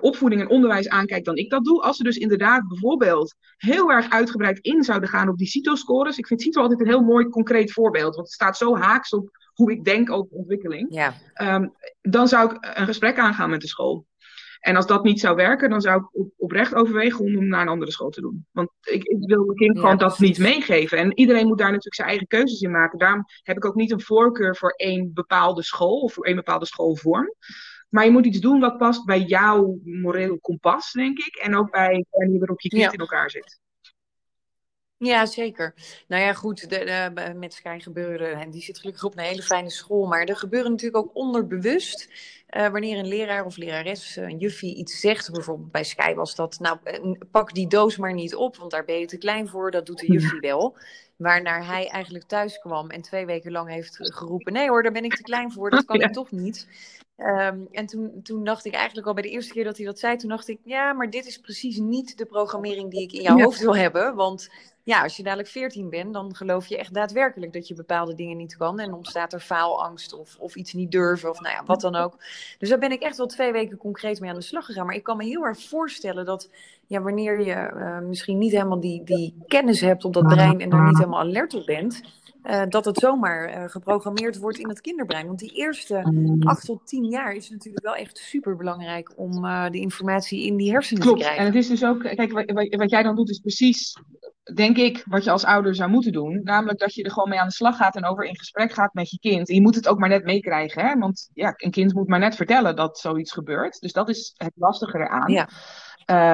[0.00, 1.82] opvoeding en onderwijs aankijkt dan ik dat doe.
[1.82, 6.18] Als ze dus inderdaad bijvoorbeeld heel erg uitgebreid in zouden gaan op die CITO-scores.
[6.18, 9.40] Ik vind CITO altijd een heel mooi concreet voorbeeld, want het staat zo haaks op
[9.52, 10.86] hoe ik denk over ontwikkeling.
[10.90, 11.14] Ja.
[11.54, 14.06] Um, dan zou ik een gesprek aangaan met de school.
[14.62, 17.60] En als dat niet zou werken, dan zou ik op, oprecht overwegen om hem naar
[17.60, 18.46] een andere school te doen.
[18.52, 20.98] Want ik, ik wil mijn kind gewoon dat niet meegeven.
[20.98, 22.98] En iedereen moet daar natuurlijk zijn eigen keuzes in maken.
[22.98, 26.66] Daarom heb ik ook niet een voorkeur voor één bepaalde school of voor één bepaalde
[26.66, 27.34] schoolvorm.
[27.92, 31.36] Maar je moet iets doen wat past bij jouw moreel kompas, denk ik.
[31.36, 33.60] En ook bij de manier waarop je kind in elkaar zit.
[34.96, 35.74] Ja, zeker.
[36.08, 39.42] Nou ja, goed, de, de, met Sky gebeuren, en die zit gelukkig op een hele
[39.42, 42.08] fijne school, maar er gebeuren natuurlijk ook onderbewust,
[42.50, 46.58] uh, wanneer een leraar of lerares, een juffie iets zegt, bijvoorbeeld bij Sky was dat,
[46.58, 46.78] nou,
[47.30, 49.98] pak die doos maar niet op, want daar ben je te klein voor, dat doet
[49.98, 50.76] de juffie wel.
[51.16, 55.04] Waarnaar hij eigenlijk thuis kwam en twee weken lang heeft geroepen, nee hoor, daar ben
[55.04, 56.66] ik te klein voor, dat kan ik toch niet.
[57.26, 59.98] Um, en toen, toen dacht ik eigenlijk al bij de eerste keer dat hij dat
[59.98, 63.22] zei, toen dacht ik, ja, maar dit is precies niet de programmering die ik in
[63.22, 64.14] jouw hoofd wil hebben.
[64.14, 64.50] Want
[64.84, 68.36] ja, als je dadelijk 14 bent, dan geloof je echt daadwerkelijk dat je bepaalde dingen
[68.36, 68.78] niet kan.
[68.78, 72.16] En ontstaat er faalangst of, of iets niet durven of nou ja, wat dan ook.
[72.58, 74.86] Dus daar ben ik echt wel twee weken concreet mee aan de slag gegaan.
[74.86, 76.50] Maar ik kan me heel erg voorstellen dat
[76.86, 80.70] ja, wanneer je uh, misschien niet helemaal die, die kennis hebt op dat brein en
[80.70, 82.02] er niet helemaal alert op bent
[82.44, 85.26] uh, dat het zomaar uh, geprogrammeerd wordt in het kinderbrein.
[85.26, 86.42] Want die eerste mm.
[86.42, 90.56] acht tot tien jaar is natuurlijk wel echt super belangrijk om uh, de informatie in
[90.56, 91.18] die hersenen Klopt.
[91.18, 91.44] te krijgen.
[91.44, 93.96] En het is dus ook, kijk, wat, wat, jij dan doet is precies,
[94.54, 96.40] denk ik, wat je als ouder zou moeten doen.
[96.44, 98.94] Namelijk dat je er gewoon mee aan de slag gaat en over in gesprek gaat
[98.94, 99.48] met je kind.
[99.48, 100.98] En je moet het ook maar net meekrijgen, hè?
[100.98, 103.80] Want ja, een kind moet maar net vertellen dat zoiets gebeurt.
[103.80, 105.32] Dus dat is het lastige eraan.
[105.32, 105.48] Ja.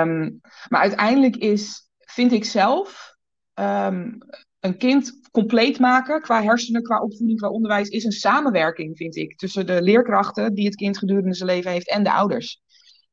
[0.03, 3.17] Um, maar uiteindelijk is, vind ik zelf.
[3.55, 4.19] Um,
[4.61, 9.37] een kind compleet maken qua hersenen, qua opvoeding, qua onderwijs, is een samenwerking, vind ik,
[9.37, 12.63] tussen de leerkrachten die het kind gedurende zijn leven heeft en de ouders.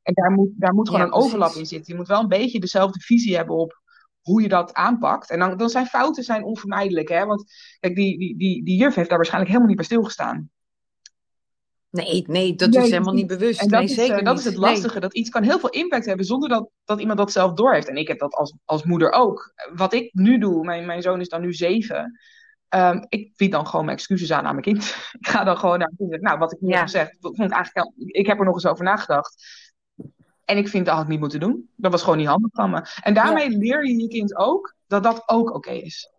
[0.01, 1.93] En daar moet, daar moet gewoon Ja, een overlap in zitten.
[1.93, 3.81] Je moet wel een beetje dezelfde visie hebben op
[4.21, 5.29] hoe je dat aanpakt.
[5.29, 7.10] En dan, dan zijn fouten zijn onvermijdelijk.
[7.10, 7.25] Hè?
[7.25, 7.43] Want
[7.79, 10.49] kijk, die, die, die, die juf heeft daar waarschijnlijk helemaal niet bij stilgestaan.
[11.95, 13.62] Nee, nee, dat Nee, is helemaal niet bewust.
[13.62, 14.45] En dat, nee, is, zeker eh, dat niet.
[14.45, 14.71] is het Nee.
[14.71, 14.99] lastige.
[14.99, 17.88] Dat iets kan heel veel impact hebben zonder dat, dat iemand dat zelf doorheeft.
[17.88, 19.53] En ik heb dat als, als moeder ook.
[19.73, 22.19] Wat ik nu doe, mijn, mijn zoon is dan nu zeven.
[22.69, 24.84] Ehm, ik bied dan gewoon mijn excuses aan aan mijn kind.
[25.19, 26.12] ik ga dan gewoon naar mijn kind.
[26.12, 26.75] en zeg, Nou, wat ik nu Ja.
[26.75, 29.43] heb gezegd, ik, vond eigenlijk, ik heb er nog eens over nagedacht.
[30.45, 31.69] En ik vind dat had ik niet moeten doen.
[31.75, 32.81] Dat was gewoon niet handig van me.
[33.01, 36.10] En daarmee leer je je kind ook dat dat ook oké is.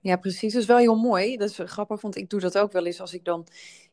[0.00, 0.52] Ja, precies.
[0.52, 1.36] Dat is wel heel mooi.
[1.36, 3.46] Dat is grappig, want ik doe dat ook wel eens als ik dan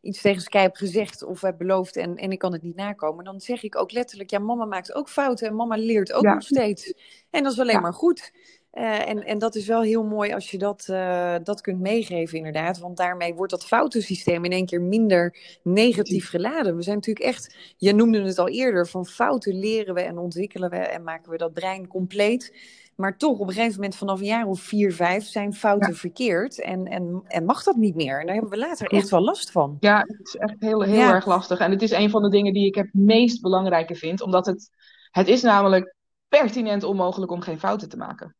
[0.05, 3.25] iets tegen Sky heb gezegd of heb beloofd en, en ik kan het niet nakomen.
[3.25, 6.33] Dan zeg ik ook letterlijk, ja, mama maakt ook fouten en mama leert ook Ja.
[6.33, 6.93] nog steeds.
[7.29, 7.79] En dat is alleen Ja.
[7.79, 8.31] maar goed.
[8.71, 12.37] Eh, en, en dat is wel heel mooi als je dat, eh, dat kunt meegeven,
[12.37, 12.79] inderdaad.
[12.79, 16.75] Want daarmee wordt dat foutensysteem in één keer minder negatief geladen.
[16.75, 20.69] We zijn natuurlijk echt, je noemde het al eerder, van fouten leren we en ontwikkelen
[20.69, 22.53] we en maken we dat brein compleet.
[22.95, 26.61] Maar toch, op een gegeven moment, vanaf een jaar of vier, vijf, zijn fouten verkeerd.
[26.61, 28.19] En, en, en mag dat niet meer.
[28.19, 29.77] En daar hebben we later echt wel last van.
[29.79, 31.13] Ja, het is echt heel, heel Ja.
[31.13, 31.59] erg lastig.
[31.59, 34.21] En het is een van de dingen die ik het meest belangrijke vind.
[34.21, 34.69] Omdat het,
[35.11, 35.95] het is namelijk
[36.27, 38.35] pertinent onmogelijk om geen fouten te maken.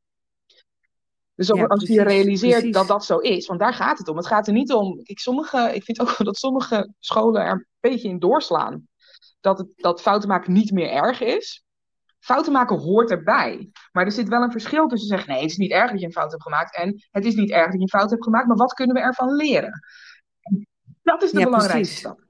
[1.36, 2.74] Dus ook Ja, als je realiseert precies.
[2.74, 4.18] dat dat zo is, want daar gaat het om.
[4.18, 5.00] Het gaat er niet om.
[5.04, 8.88] Ik, sommige, ik vind ook dat sommige scholen er een beetje in doorslaan.
[9.40, 11.64] Dat, het, dat fouten maken niet meer erg is.
[12.26, 13.70] Fouten maken hoort erbij.
[13.92, 16.06] Maar er zit wel een verschil tussen zeggen: nee, het is niet erg dat je
[16.06, 16.76] een fout hebt gemaakt.
[16.76, 19.02] En het is niet erg dat je een fout hebt gemaakt, maar wat kunnen we
[19.02, 19.80] ervan leren?
[21.04, 22.24] Dat is de Ja, belangrijkste stap.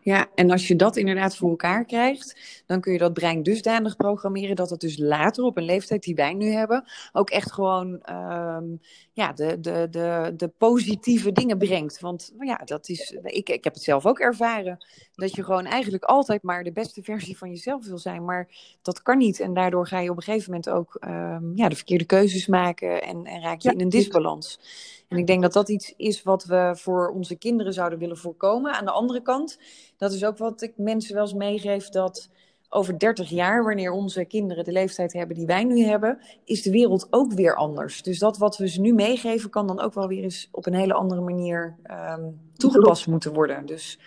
[0.00, 3.96] Ja, en als je dat inderdaad voor elkaar krijgt, dan kun je dat brein dusdanig
[3.96, 8.00] programmeren dat het dus later op een leeftijd die wij nu hebben, ook echt gewoon
[8.00, 8.76] ehm,
[9.16, 12.00] ja, de, de, de, de positieve dingen brengt.
[12.00, 16.04] Want ja, dat is, ik, ik heb het zelf ook ervaren, dat je gewoon eigenlijk
[16.04, 18.24] altijd maar de beste versie van jezelf wil zijn.
[18.24, 18.48] Maar
[18.82, 19.40] dat kan niet.
[19.40, 23.02] En daardoor ga je op een gegeven moment ook ehm, ja, de verkeerde keuzes maken
[23.02, 24.60] en, en raak je Ja, in een disbalans.
[25.08, 28.72] En ik denk dat dat iets is wat we voor onze kinderen zouden willen voorkomen.
[28.72, 29.58] Aan de andere kant,
[29.96, 32.28] dat is ook wat ik mensen wel eens meegeef, dat
[32.76, 36.70] over 30 jaar, wanneer onze kinderen de leeftijd hebben die wij nu hebben, is de
[36.70, 38.02] wereld ook weer anders.
[38.02, 40.74] Dus dat wat we ze nu meegeven, kan dan ook wel weer eens op een
[40.74, 42.24] hele andere manier ehm,
[42.56, 43.66] toegepast moeten worden.
[43.66, 43.98] Dus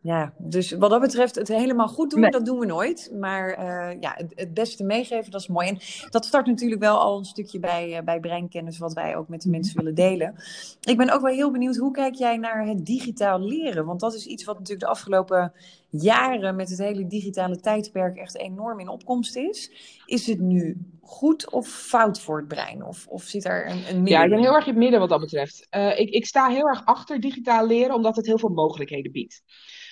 [0.00, 2.30] ja, dus wat dat betreft, het helemaal goed doen, Nee.
[2.30, 3.10] dat doen we nooit.
[3.18, 5.68] Maar eh, ja, het, het beste meegeven, dat is mooi.
[5.68, 5.78] En
[6.10, 9.42] dat start natuurlijk wel al een stukje bij, eh, bij breinkennis, wat wij ook met
[9.42, 10.34] de mensen willen delen.
[10.80, 13.84] Ik ben ook wel heel benieuwd, hoe kijk jij naar het digitaal leren?
[13.84, 15.52] Want dat is iets wat natuurlijk de afgelopen
[15.90, 19.70] jaren met het hele digitale tijdperk echt enorm in opkomst is.
[20.06, 22.84] Is het nu goed of fout voor het brein?
[22.84, 25.00] Of, of zit er een, een midden Ja, ik ben heel erg in het midden
[25.00, 25.66] wat dat betreft.
[25.70, 29.42] Uh, ik, ik sta heel erg achter digitaal leren, omdat het heel veel mogelijkheden biedt.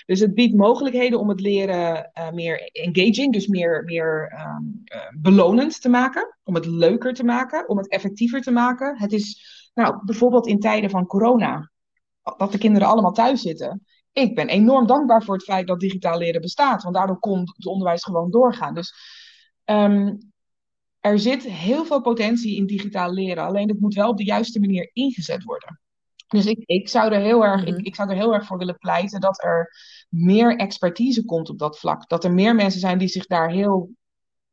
[0.06, 5.00] Dus het biedt mogelijkheden om het leren uh, meer engaging, dus meer, meer um, uh,
[5.18, 6.36] belonend te maken.
[6.44, 8.98] Om het leuker te maken, om het effectiever te maken.
[8.98, 9.40] Het is
[9.74, 11.70] nou, bijvoorbeeld in tijden van corona,
[12.36, 13.86] dat de kinderen allemaal thuis zitten.
[14.18, 17.66] Ik ben enorm dankbaar voor het feit dat digitaal leren bestaat, want daardoor kon het
[17.66, 18.74] onderwijs gewoon doorgaan.
[18.74, 18.94] Dus
[19.64, 20.32] um,
[21.00, 24.60] er zit heel veel potentie in digitaal leren, alleen het moet wel op de juiste
[24.60, 25.80] manier ingezet worden.
[26.28, 28.78] Dus ik, ik, zou er heel erg, ik, ik zou er heel erg voor willen
[28.78, 29.70] pleiten dat er
[30.08, 32.08] meer expertise komt op dat vlak.
[32.08, 33.90] Dat er meer mensen zijn die zich daar heel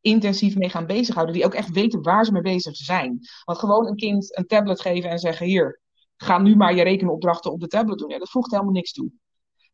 [0.01, 1.35] intensief mee gaan bezighouden.
[1.35, 3.19] Die ook echt weten waar ze mee bezig zijn.
[3.43, 5.81] Want gewoon een kind een tablet geven en zeggen: Hier,
[6.17, 8.09] ga nu maar je rekenopdrachten op de tablet doen.
[8.09, 9.11] Ja, dat voegt helemaal niks toe.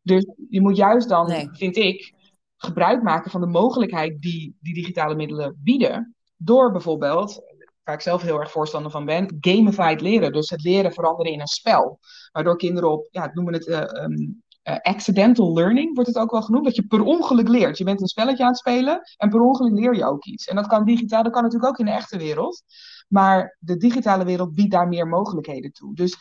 [0.02, 1.48] Dus je moet juist dan, nee.
[1.52, 2.14] vind ik,
[2.56, 6.14] gebruik maken van de mogelijkheid die die digitale middelen bieden.
[6.36, 7.40] Door bijvoorbeeld,
[7.84, 10.32] waar ik zelf heel erg voorstander van ben, gamified leren.
[10.32, 11.98] Dus het leren veranderen in een spel.
[12.32, 16.42] Waardoor kinderen op, ja, noemen het uh, um, uh, accidental learning, wordt het ook wel
[16.42, 16.64] genoemd.
[16.64, 17.78] Dat je per ongeluk leert.
[17.78, 20.46] Je bent een spelletje aan het spelen en per ongeluk leer je ook iets.
[20.46, 22.62] En dat kan digitaal, dat kan natuurlijk ook in de echte wereld.
[23.08, 25.94] Maar de digitale wereld biedt daar meer mogelijkheden toe.
[25.94, 26.16] Dus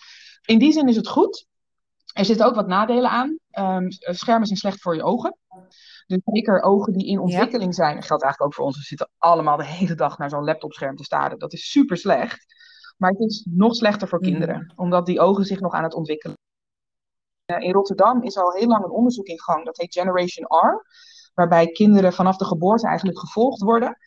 [0.46, 1.48] in die zin is het goed.
[2.13, 3.38] Er zitten ook wat nadelen aan.
[3.60, 5.38] Um, schermen zijn slecht voor je ogen.
[6.08, 8.78] Dus zeker ogen die in ontwikkeling zijn, dat geldt eigenlijk ook voor ons.
[8.78, 11.39] We zitten allemaal de hele dag naar zo'n laptopscherm te staren.
[11.39, 12.45] Dat is super slecht.
[12.98, 14.30] Maar het is nog slechter voor Mhm.
[14.30, 16.38] kinderen, omdat die ogen zich nog aan het ontwikkelen.
[17.60, 20.86] In Rotterdam is al heel lang een onderzoek in gang, dat heet Generation R,
[21.34, 23.98] waarbij kinderen vanaf de geboorte eigenlijk gevolgd worden.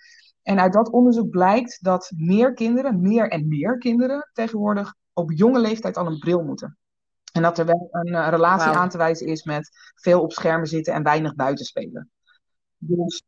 [0.43, 5.59] En uit dat onderzoek blijkt dat meer kinderen, meer en meer kinderen tegenwoordig op jonge
[5.59, 6.77] leeftijd al een bril moeten.
[7.33, 10.66] En dat er wel een uh, relatie aan te wijzen is met veel op schermen
[10.66, 12.11] zitten en weinig buiten spelen.
[12.77, 13.23] Dus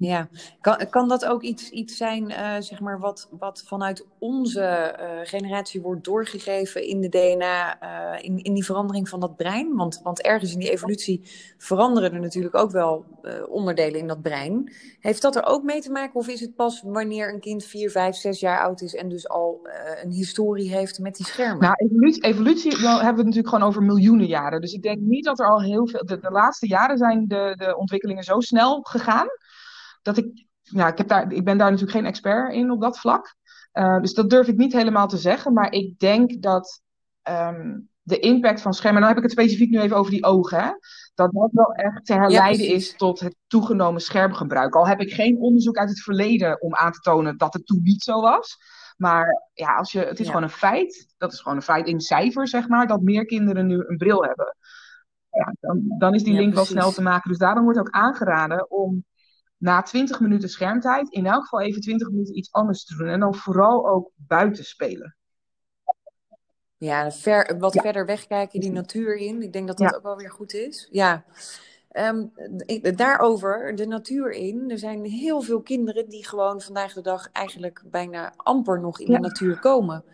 [0.00, 0.28] Ja,
[0.60, 5.06] kan, kan dat ook iets, iets zijn, uh, zeg maar, wat, wat vanuit onze uh,
[5.22, 9.74] generatie wordt doorgegeven in de DNA, uh, in, in die verandering van dat brein?
[9.74, 11.22] Want, want ergens in die evolutie
[11.56, 13.04] veranderen er natuurlijk ook wel
[13.48, 14.72] onderdelen in dat brein.
[15.00, 17.90] Heeft dat er ook mee te maken of is het pas wanneer een kind 4,
[17.90, 19.68] 5, 6 jaar oud is en dus al
[20.02, 21.62] een historie heeft met die schermen?
[21.62, 24.60] Nou, evolutie, evolutie hebben we het natuurlijk gewoon over miljoenen jaren.
[24.60, 26.06] Dus ik denk niet dat er al heel veel.
[26.06, 29.28] De, de laatste jaren zijn de, de ontwikkelingen zo snel gegaan
[30.14, 32.98] dat ik, ja, ik, heb daar, ik ben daar natuurlijk geen expert in op dat
[32.98, 33.36] vlak.
[33.72, 35.52] Uh, dus dat durf ik niet helemaal te zeggen.
[35.52, 36.80] Maar ik denk dat
[37.28, 40.24] um, de impact van schermen, en dan heb ik het specifiek nu even over die
[40.24, 40.70] ogen, hè,
[41.14, 44.74] dat dat wel echt te herleiden Ja, is tot het toegenomen schermgebruik.
[44.74, 47.82] Al heb ik geen onderzoek uit het verleden om aan te tonen dat het toen
[47.82, 48.56] niet zo was.
[48.96, 50.32] Maar ja, als je, het is Ja.
[50.32, 51.14] gewoon een feit.
[51.18, 54.24] Dat is gewoon een feit in cijfers, zeg maar, dat meer kinderen nu een bril
[54.24, 54.56] hebben.
[55.30, 57.30] Ja, dan, dan is die link wel snel te maken.
[57.30, 59.04] Dus daarom wordt ook aangeraden om
[59.58, 63.08] na 20 minuten schermtijd in elk geval even 20 minuten iets anders te doen.
[63.08, 65.16] En dan vooral ook buiten spelen.
[66.76, 67.80] Ja, ver, wat Ja.
[67.82, 69.42] verder wegkijken, die natuur in.
[69.42, 69.96] Ik denk dat dat Ja.
[69.96, 70.88] ook wel weer goed is.
[70.90, 71.24] Ja.
[71.88, 72.26] Ehm,
[72.96, 74.70] daarover, de natuur in.
[74.70, 79.10] Er zijn heel veel kinderen die gewoon vandaag de dag eigenlijk bijna amper nog in
[79.10, 79.16] Ja.
[79.16, 80.04] de natuur komen.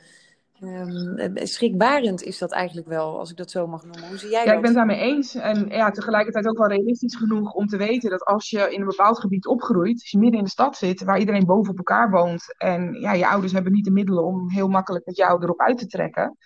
[0.61, 4.09] Ehm, schrikbarend is dat eigenlijk wel, als ik dat zo mag noemen.
[4.09, 4.55] Hoe zie jij Ja, dat?
[4.55, 5.35] ik ben het daarmee eens.
[5.35, 8.87] En ja, tegelijkertijd ook wel realistisch genoeg om te weten dat als je in een
[8.87, 12.11] bepaald gebied opgroeit, als je midden in de stad zit, waar iedereen boven op elkaar
[12.11, 15.61] woont en ja, je ouders hebben niet de middelen om heel makkelijk met jou erop
[15.61, 16.37] uit te trekken,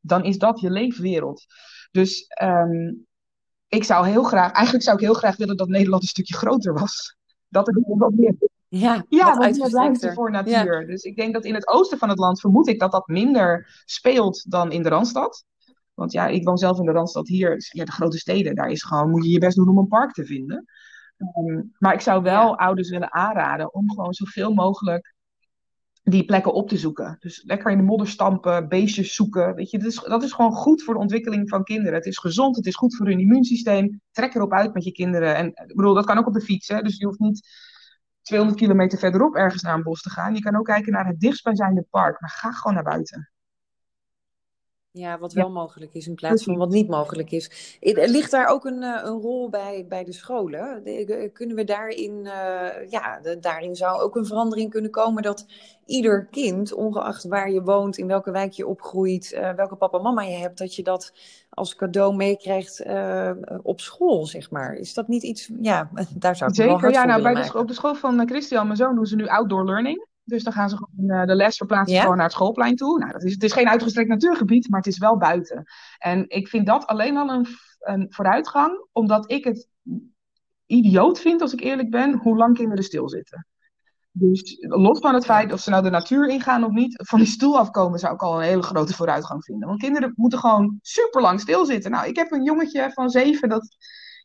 [0.00, 1.44] dan is dat je leefwereld.
[1.90, 2.94] Dus ehm,
[3.68, 6.72] ik zou heel graag, eigenlijk zou ik heel graag willen dat Nederland een stukje groter
[6.72, 7.16] was.
[7.48, 8.34] Dat er wat meer
[8.68, 10.14] Ja, Ja, want meer ruimte uitgestrekter.
[10.14, 10.42] voor Ja.
[10.42, 10.86] natuur.
[10.86, 13.82] Dus ik denk dat in het oosten van het land vermoed ik dat dat minder
[13.84, 15.44] speelt dan in de Randstad.
[15.94, 17.54] Want ja, ik woon zelf in de Randstad hier.
[17.54, 19.88] Dus ja, de grote steden, daar is gewoon, moet je je best doen om een
[19.88, 20.64] park te vinden.
[21.16, 22.54] Ehm, maar ik zou wel Ja.
[22.54, 25.14] ouders willen aanraden om gewoon zoveel mogelijk
[26.02, 27.16] die plekken op te zoeken.
[27.20, 29.54] Dus lekker in de modder stampen, beestjes zoeken.
[29.54, 31.94] Weet je, dat is, dat is gewoon goed voor de ontwikkeling van kinderen.
[31.94, 34.00] Het is gezond, het is goed voor hun immuunsysteem.
[34.10, 35.36] Trek erop uit met je kinderen.
[35.36, 36.68] En ik bedoel, dat kan ook op de fiets.
[36.68, 36.82] Hè?
[36.82, 37.48] Dus je hoeft niet
[38.28, 40.34] 200 kilometer verderop ergens naar een bos te gaan.
[40.34, 42.20] Je kan ook kijken naar het dichtstbijzijnde park.
[42.20, 43.30] Maar ga gewoon naar buiten.
[44.98, 45.40] Ja, wat Ja.
[45.40, 47.76] wel mogelijk is in plaats van wat niet mogelijk is.
[47.80, 50.84] Ligt daar ook een, eh, een rol bij, bij de scholen?
[50.84, 55.46] Eh, kunnen we daarin, eh, ja, de- daarin zou ook een verandering kunnen komen dat
[55.86, 60.22] ieder kind, ongeacht waar je woont, in welke wijk je opgroeit, welke papa en mama
[60.22, 61.12] je hebt, dat je dat
[61.50, 63.30] als cadeau meekrijgt eh,
[63.62, 64.74] op school, zeg maar.
[64.74, 67.00] Is dat niet iets, ja, daar zou ik wel Zeker, hard ja.
[67.00, 69.64] voor Nou, bij de, op de school van Christian, mijn zoon, doen ze nu outdoor
[69.64, 70.06] learning.
[70.28, 72.00] Dus dan gaan ze gewoon eh, de les verplaatsen Ja?
[72.00, 72.98] gewoon naar het schoolplein toe.
[72.98, 75.64] Nou, dat is, het is geen uitgestrekt natuurgebied, maar het is wel buiten.
[75.98, 77.46] En ik vind dat alleen al een,
[77.78, 79.68] een vooruitgang, omdat ik het
[80.66, 83.46] idioot vind, als ik eerlijk ben, hoe lang kinderen stilzitten.
[84.10, 87.28] Dus los van het feit of ze nou de natuur ingaan of niet, van die
[87.28, 89.68] stoel afkomen zou ik al een hele grote vooruitgang vinden.
[89.68, 91.90] Want kinderen moeten gewoon super lang stilzitten.
[91.90, 93.76] Nou, ik heb een jongetje van zeven, dat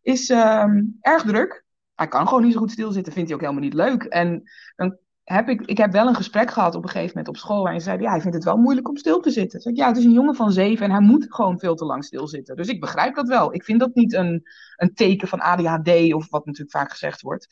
[0.01, 1.63] is ehm, erg druk.
[1.95, 4.03] Hij kan gewoon niet zo goed stilzitten, vindt hij ook helemaal niet leuk.
[4.03, 4.43] En
[4.75, 7.61] dan heb ik, ik heb wel een gesprek gehad op een gegeven moment op school
[7.61, 9.61] waarin ze zeiden, ja, hij vindt het wel moeilijk om stil te zitten.
[9.61, 11.85] Zeg ik, ja, het is een jongen van zeven en hij moet gewoon veel te
[11.85, 12.55] lang stilzitten.
[12.55, 13.53] Dus ik begrijp dat wel.
[13.53, 14.43] Ik vind dat niet een,
[14.75, 17.47] een teken van ADHD of wat natuurlijk vaak gezegd wordt.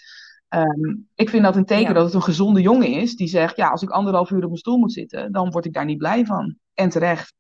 [0.48, 3.70] Ehm, ik vind dat een teken dat het een gezonde jongen is die zegt, ja,
[3.70, 6.26] als ik anderhalf uur op mijn stoel moet zitten, dan word ik daar niet blij
[6.26, 6.56] van.
[6.74, 7.34] En terecht.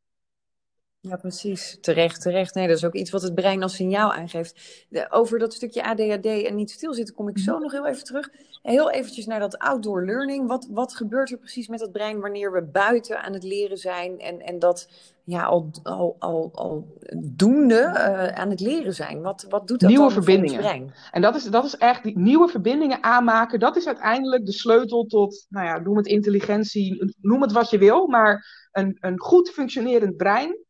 [1.03, 1.77] Ja, precies.
[1.79, 2.55] Terecht, terecht.
[2.55, 4.85] Nee, dat is ook iets wat het brein als signaal aangeeft.
[5.09, 8.29] over dat stukje ADHD en niet stilzitten kom ik zo nog heel even terug.
[8.61, 10.47] Heel eventjes naar dat outdoor learning.
[10.47, 14.19] Wat, wat gebeurt er precies met het brein wanneer we buiten aan het leren zijn
[14.19, 14.89] en, en dat
[15.23, 19.21] ja, al, al, al, al doende uh, aan het leren zijn?
[19.21, 20.59] Wat, wat doet dat nieuwe verbindingen.
[20.59, 20.93] brein?
[21.11, 23.59] En dat is, dat is echt die nieuwe verbindingen aanmaken.
[23.59, 27.77] Dat is uiteindelijk de sleutel tot, nou ja, noem het intelligentie, noem het wat je
[27.77, 28.07] wil.
[28.07, 30.69] Maar een, een goed functionerend brein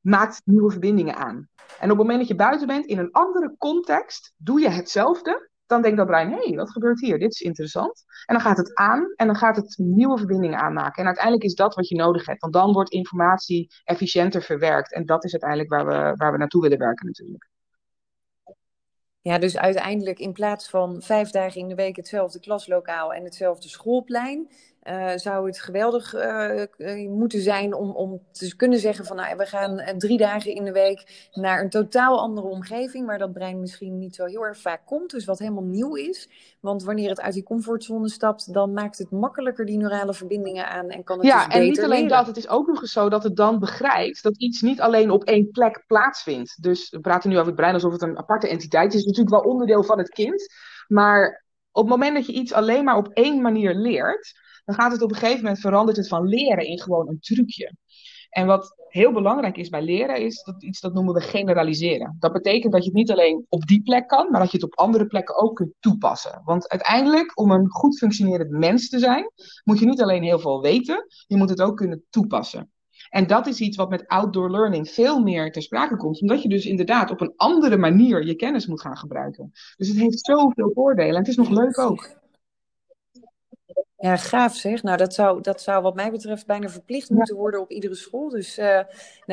[0.00, 1.48] maakt nieuwe verbindingen aan.
[1.78, 5.48] En op het moment dat je buiten bent, in een andere context, doe je hetzelfde.
[5.66, 7.18] Dan denkt dat brein, hé, hey, wat gebeurt hier?
[7.18, 8.04] Dit is interessant.
[8.26, 11.00] En dan gaat het aan en dan gaat het nieuwe verbindingen aanmaken.
[11.00, 12.40] En uiteindelijk is dat wat je nodig hebt.
[12.40, 14.92] Want dan wordt informatie efficiënter verwerkt.
[14.92, 17.48] En dat is uiteindelijk waar we, waar we naartoe willen werken natuurlijk.
[19.22, 23.68] Ja, dus uiteindelijk in plaats van vijf dagen in de week hetzelfde klaslokaal en hetzelfde
[23.68, 24.50] schoolplein,
[24.88, 29.46] uh, zou het geweldig uh, moeten zijn om, om te kunnen zeggen van nou, we
[29.46, 33.98] gaan drie dagen in de week naar een totaal andere omgeving waar dat brein misschien
[33.98, 36.28] niet zo heel erg vaak komt, dus wat helemaal nieuw is.
[36.60, 40.88] Want wanneer het uit die comfortzone stapt, dan maakt het makkelijker die neurale verbindingen aan
[40.88, 42.16] en kan het ja, dus beter en niet alleen leren.
[42.16, 45.10] dat, het is ook nog eens zo dat het dan begrijpt dat iets niet alleen
[45.10, 46.62] op één plek plaatsvindt.
[46.62, 49.00] Dus we praten nu over het brein alsof het een aparte entiteit is.
[49.00, 50.52] Het is natuurlijk wel onderdeel van het kind,
[50.88, 54.92] maar op het moment dat je iets alleen maar op één manier leert, dan gaat
[54.92, 57.74] het op een gegeven moment verandert het van leren in gewoon een trucje.
[58.30, 62.16] En wat heel belangrijk is bij leren, is dat iets dat noemen we generaliseren.
[62.18, 64.66] Dat betekent dat je het niet alleen op die plek kan, maar dat je het
[64.66, 66.42] op andere plekken ook kunt toepassen.
[66.44, 69.30] Want uiteindelijk, om een goed functionerend mens te zijn,
[69.64, 72.70] moet je niet alleen heel veel weten, je moet het ook kunnen toepassen.
[73.08, 76.48] En dat is iets wat met outdoor learning veel meer ter sprake komt, omdat je
[76.48, 79.50] dus inderdaad op een andere manier je kennis moet gaan gebruiken.
[79.76, 82.19] Dus het heeft zoveel voordelen en het is nog leuk ook.
[84.00, 84.82] Ja, gaaf zeg.
[84.82, 88.28] Nou, dat zou, dat zou wat mij betreft bijna verplicht moeten worden op iedere school.
[88.28, 88.84] Dus uh, nou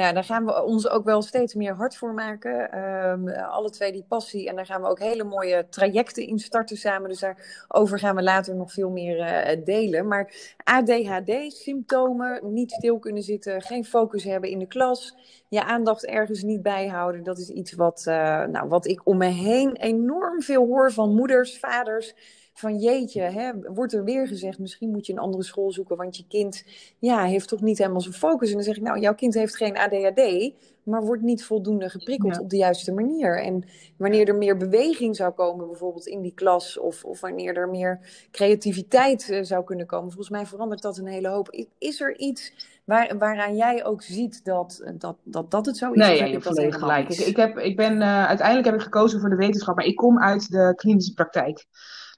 [0.08, 2.80] ja, daar gaan we ons ook wel steeds meer hard voor maken.
[2.80, 4.50] Um, alle twee die passie.
[4.50, 7.10] En daar gaan we ook hele mooie trajecten in starten samen.
[7.10, 10.08] Dus daarover gaan we later nog veel meer uh, delen.
[10.08, 15.16] Maar ADHD, symptomen, niet stil kunnen zitten, geen focus hebben in de klas,
[15.48, 17.24] je aandacht ergens niet bijhouden.
[17.24, 21.16] Dat is iets wat, uh, nou, wat ik om me heen enorm veel hoor van
[21.16, 22.14] moeders, vaders
[22.60, 26.18] van jeetje, hè, wordt er weer gezegd, misschien moet je een andere school zoeken, want
[26.18, 26.64] je kind
[27.00, 28.48] ja, heeft toch niet helemaal zijn focus.
[28.48, 32.40] En dan zeg ik, nou, jouw kind heeft geen ADHD, maar wordt niet voldoende geprikkeld
[32.40, 33.42] op de juiste manier.
[33.44, 33.64] En
[33.98, 38.00] wanneer er meer beweging zou komen, bijvoorbeeld in die klas, of, of wanneer er meer
[38.32, 41.66] creativiteit uh, zou kunnen komen, volgens mij verandert dat een hele hoop.
[41.78, 45.98] Is er iets waar, waaraan jij ook ziet dat dat, dat, dat het zo is?
[45.98, 47.10] Nee, ja, je hebt volledig gelijk.
[47.10, 49.96] Ik, ik, heb, ik ben, uh, uiteindelijk heb ik gekozen voor de wetenschap, maar ik
[49.96, 51.66] kom uit de klinische praktijk.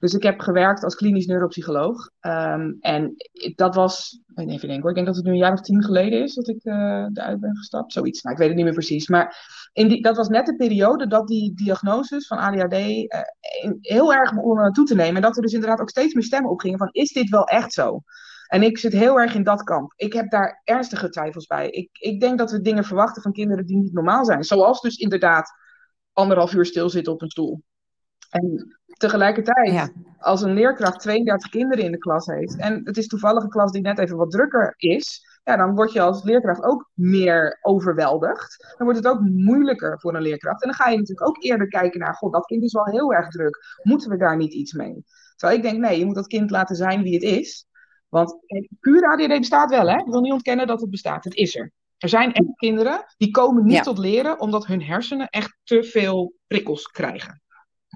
[0.00, 2.10] Dus ik heb gewerkt als klinisch neuropsycholoog.
[2.20, 3.14] Um, en
[3.54, 6.22] dat was, even denken hoor, ik denk dat het nu een jaar of tien geleden
[6.22, 6.74] is dat ik uh,
[7.12, 7.92] eruit ben gestapt.
[7.92, 9.08] Zoiets, nou, ik weet het niet meer precies.
[9.08, 9.36] Maar
[9.72, 13.20] in die, dat was net de periode dat die diagnoses van ADHD uh,
[13.80, 15.16] heel erg begonnen toe te nemen.
[15.16, 17.72] En dat er dus inderdaad ook steeds meer stemmen opgingen van, is dit wel echt
[17.72, 18.02] zo?
[18.46, 19.92] En ik zit heel erg in dat kamp.
[19.96, 21.70] Ik heb daar ernstige twijfels bij.
[21.70, 24.44] Ik, ik denk dat we dingen verwachten van kinderen die niet normaal zijn.
[24.44, 25.50] Zoals dus inderdaad
[26.12, 27.62] anderhalf uur stilzitten op een stoel.
[28.30, 29.90] En tegelijkertijd, ja.
[30.18, 33.72] als een leerkracht 32 kinderen in de klas heeft, en het is toevallig een klas
[33.72, 38.74] die net even wat drukker is, ja, dan word je als leerkracht ook meer overweldigd.
[38.76, 40.62] Dan wordt het ook moeilijker voor een leerkracht.
[40.62, 43.12] En dan ga je natuurlijk ook eerder kijken naar, god, dat kind is wel heel
[43.12, 43.58] erg druk.
[43.82, 45.04] Moeten we daar niet iets mee?
[45.36, 47.66] Terwijl ik denk, nee, je moet dat kind laten zijn wie het is.
[48.08, 48.36] Want
[48.80, 49.96] puur ADD bestaat wel, hè?
[49.96, 51.24] Ik wil niet ontkennen dat het bestaat.
[51.24, 51.72] Het is er.
[51.98, 53.82] Er zijn echt kinderen die komen niet ja.
[53.82, 57.40] tot leren omdat hun hersenen echt te veel prikkels krijgen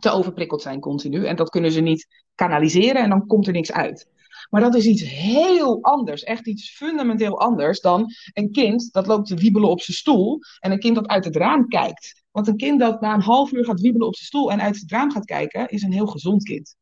[0.01, 1.27] te overprikkeld zijn continu.
[1.27, 4.13] En dat kunnen ze niet kanaliseren en dan komt er niks uit.
[4.51, 9.27] Maar dat is iets heel anders, echt iets fundamenteel anders dan een kind dat loopt
[9.27, 12.23] te wiebelen op zijn stoel en een kind dat uit het raam kijkt.
[12.31, 14.81] Want een kind dat na een half uur gaat wiebelen op zijn stoel en uit
[14.81, 16.77] het raam gaat kijken, is een heel gezond kind.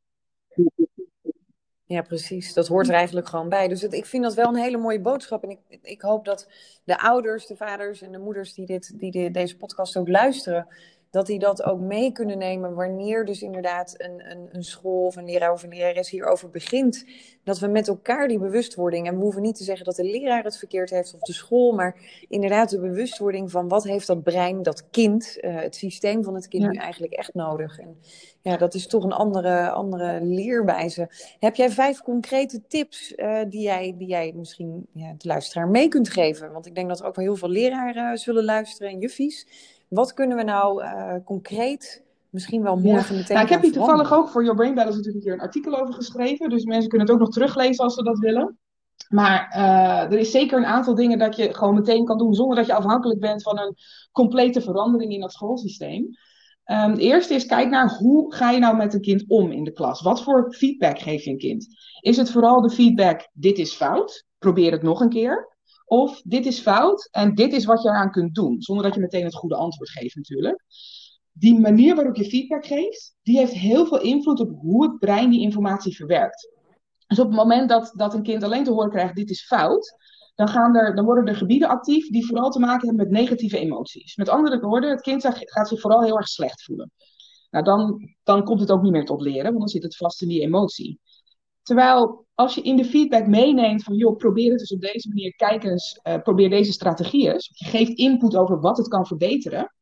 [1.85, 2.53] Ja, precies.
[2.53, 3.69] Dat hoort er eigenlijk gewoon bij.
[3.69, 5.43] Dus ik vind dat wel een hele mooie boodschap.
[5.43, 6.49] En ik, ik hoop dat
[6.85, 10.67] de ouders, de vaders en de moeders die, dit, die de, deze podcast ook luisteren,
[11.13, 15.17] dat die dat ook mee kunnen nemen wanneer dus inderdaad een, een, een school of
[15.17, 17.05] een leraar of een lerares hierover begint.
[17.45, 20.45] Dat we met elkaar die bewustwording, en we hoeven niet te zeggen dat de leraar
[20.45, 21.97] het verkeerd heeft of de school, maar
[22.29, 26.49] inderdaad de bewustwording van wat heeft dat brein, dat kind, uh, het systeem van het
[26.49, 27.79] kind nu eigenlijk echt nodig.
[27.79, 27.97] En
[28.43, 31.09] ja, dat is toch een andere, andere leerwijze.
[31.39, 35.89] Heb jij vijf concrete tips uh, die, jij, die jij misschien ja, de luisteraar mee
[35.89, 36.53] kunt geven?
[36.53, 39.47] Want ik denk dat ook wel heel veel leraren zullen luisteren en juffies.
[39.93, 43.37] Wat kunnen we nou uh, concreet misschien wel morgen meteen.
[43.37, 45.81] Nou, ik heb hier toevallig ook voor Your Brain Balance natuurlijk een keer een artikel
[45.81, 46.51] over geschreven.
[46.51, 48.59] Dus mensen kunnen het ook nog teruglezen als ze dat willen.
[49.09, 52.57] Maar uh, er is zeker een aantal dingen dat je gewoon meteen kan doen zonder
[52.57, 53.77] dat je afhankelijk bent van een
[54.13, 56.03] complete verandering in dat schoolsysteem.
[56.67, 59.65] Um, het eerste is, kijk naar hoe ga je nou met een kind om in
[59.65, 60.03] de klas?
[60.03, 61.67] Wat voor feedback geef je een kind?
[62.01, 65.52] Is het vooral de feedback, dit is fout, probeer het nog een keer?
[65.93, 69.01] Of dit is fout en dit is wat je eraan kunt doen, zonder dat je
[69.01, 70.65] meteen het goede antwoord geeft natuurlijk.
[71.33, 75.31] Die manier waarop je feedback geeft, die heeft heel veel invloed op hoe het brein
[75.31, 76.51] die informatie verwerkt.
[77.07, 79.97] Dus op het moment dat, dat een kind alleen te horen krijgt, dit is fout,
[80.35, 83.59] dan, gaan er, dan worden er gebieden actief die vooral te maken hebben met negatieve
[83.59, 84.17] emoties.
[84.17, 86.91] Met andere woorden, het kind gaat zich vooral heel erg slecht voelen.
[87.51, 90.23] Nou, dan, dan komt het ook niet meer tot leren, want dan zit het vast
[90.23, 91.01] in die emotie.
[91.63, 95.35] Terwijl als je in de feedback meeneemt van, joh, probeer het dus op deze manier,
[95.35, 97.35] kijk eens, uh, probeer deze strategieën.
[97.39, 99.75] Je geeft input over wat het kan verbeteren,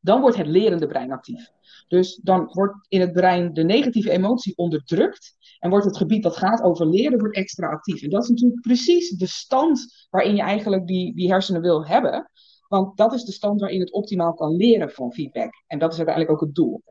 [0.00, 1.50] dan wordt het lerende brein actief.
[1.88, 6.36] Dus dan wordt in het brein de negatieve emotie onderdrukt en wordt het gebied dat
[6.36, 8.02] gaat over leren wordt extra actief.
[8.02, 12.30] En dat is natuurlijk precies de stand waarin je eigenlijk die, die hersenen wil hebben.
[12.68, 15.50] Want dat is de stand waarin het optimaal kan leren van feedback.
[15.66, 16.82] En dat is uiteindelijk ook het doel.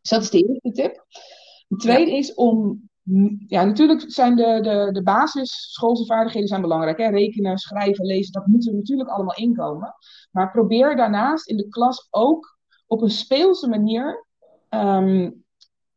[0.00, 1.04] Dus dat is de eerste tip.
[1.68, 2.89] De tweede is om
[3.46, 6.98] ja, natuurlijk zijn de, de, de basisschoolse vaardigheden zijn belangrijk.
[6.98, 7.08] Hè?
[7.08, 9.94] Rekenen, schrijven, lezen, dat moet er natuurlijk allemaal inkomen.
[10.30, 14.26] Maar probeer daarnaast in de klas ook op een speelse manier
[14.68, 15.44] um,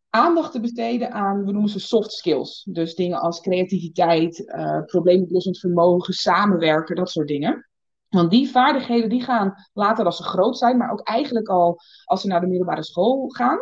[0.09, 2.67] aandacht te besteden aan, we noemen ze soft skills.
[2.69, 7.67] Dus dingen als creativiteit, uh, probleemoplossend vermogen, samenwerken, dat soort dingen.
[8.09, 12.21] Want die vaardigheden die gaan later als ze groot zijn, maar ook eigenlijk al als
[12.21, 13.59] ze naar de middelbare school gaan,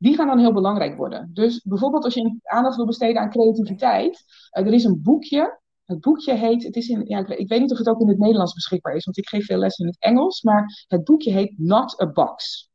[0.00, 1.30] die gaan dan heel belangrijk worden.
[1.32, 4.24] Dus bijvoorbeeld als je aandacht wil besteden aan creativiteit,
[4.58, 5.58] uh, er is een boekje.
[5.84, 8.18] Het boekje heet, het is in, ja, ik, weet niet of het ook in het
[8.18, 11.54] Nederlands beschikbaar is, want ik geef veel les in het Engels, maar het boekje heet
[11.56, 12.68] Not a Box.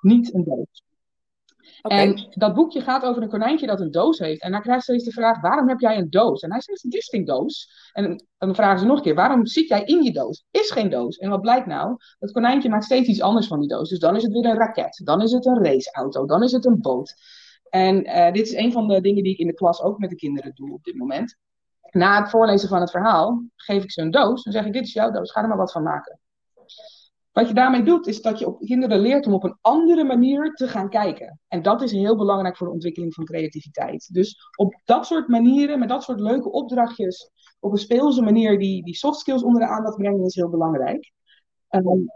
[0.00, 0.82] Niet een doos.
[1.82, 4.42] En dat boekje gaat over een konijntje dat een doos heeft.
[4.42, 6.40] En dan krijgt ze de vraag: waarom heb jij een doos?
[6.40, 7.70] En hij zegt: het is geen doos.
[7.92, 10.44] En dan vragen ze nog een keer: waarom zit jij in je doos?
[10.50, 11.16] Is geen doos.
[11.16, 11.96] En wat blijkt nou?
[12.18, 13.88] Dat konijntje maakt steeds iets anders van die doos.
[13.88, 15.00] Dus dan is het weer een raket.
[15.04, 16.26] Dan is het een raceauto.
[16.26, 17.14] Dan is het een boot.
[17.68, 20.10] En uh, dit is een van de dingen die ik in de klas ook met
[20.10, 21.36] de kinderen doe op dit moment.
[21.90, 24.42] Na het voorlezen van het verhaal geef ik ze een doos.
[24.42, 25.32] Dan zeg ik: dit is jouw doos.
[25.32, 26.20] Ga er maar wat van maken.
[27.38, 30.54] Wat je daarmee doet, is dat je op kinderen leert om op een andere manier
[30.54, 31.40] te gaan kijken.
[31.48, 34.08] En dat is heel belangrijk voor de ontwikkeling van creativiteit.
[34.12, 37.30] Dus op dat soort manieren, met dat soort leuke opdrachtjes,
[37.60, 41.12] op een speelse manier die, die soft skills onder de aandacht brengen, is heel belangrijk.
[41.70, 42.06] Um,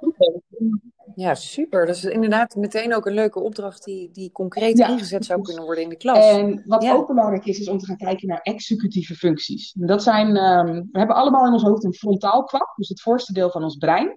[1.15, 1.87] ja, super.
[1.87, 5.85] Dat is inderdaad meteen ook een leuke opdracht die, die concreet ingezet zou kunnen worden
[5.85, 6.19] in de klas.
[6.19, 9.73] En wat ook belangrijk is, is om te gaan kijken naar executieve functies.
[9.73, 13.33] Dat zijn, um, we hebben allemaal in ons hoofd een frontaal kwak, dus het voorste
[13.33, 14.15] deel van ons brein.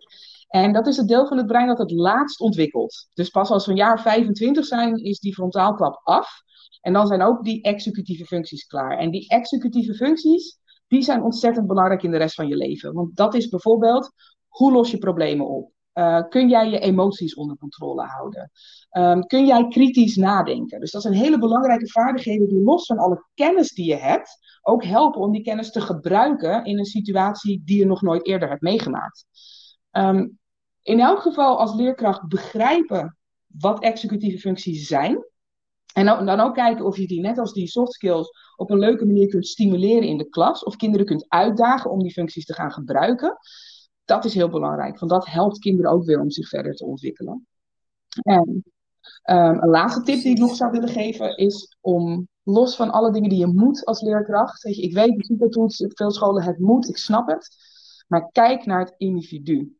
[0.56, 3.08] En dat is het deel van het brein dat het laatst ontwikkelt.
[3.14, 6.30] Dus pas als we een jaar 25 zijn, is die frontaalklap af.
[6.82, 8.98] En dan zijn ook die executieve functies klaar.
[8.98, 12.94] En die executieve functies, die zijn ontzettend belangrijk in de rest van je leven.
[12.94, 14.12] Want dat is bijvoorbeeld,
[14.48, 15.72] hoe los je problemen op?
[15.94, 18.52] Uh, kun jij je emoties onder controle houden?
[18.92, 20.80] Um, kun jij kritisch nadenken?
[20.80, 24.84] Dus dat zijn hele belangrijke vaardigheden die los van alle kennis die je hebt, ook
[24.84, 28.62] helpen om die kennis te gebruiken in een situatie die je nog nooit eerder hebt
[28.62, 29.26] meegemaakt.
[29.92, 30.40] Um,
[30.86, 35.26] in elk geval als leerkracht begrijpen wat executieve functies zijn.
[35.94, 39.06] En dan ook kijken of je die, net als die soft skills, op een leuke
[39.06, 40.64] manier kunt stimuleren in de klas.
[40.64, 43.38] Of kinderen kunt uitdagen om die functies te gaan gebruiken.
[44.06, 47.48] Dat is heel belangrijk, want dat helpt kinderen ook weer om zich verder te ontwikkelen.
[48.22, 48.64] En
[49.30, 53.12] um, een laatste tip die ik nog zou willen geven is om los van alle
[53.12, 54.64] dingen die je moet als leerkracht.
[54.64, 57.56] Weet je, ik weet, supertoets, veel scholen het moet, ik snap het.
[58.08, 59.76] Maar kijk naar het individu.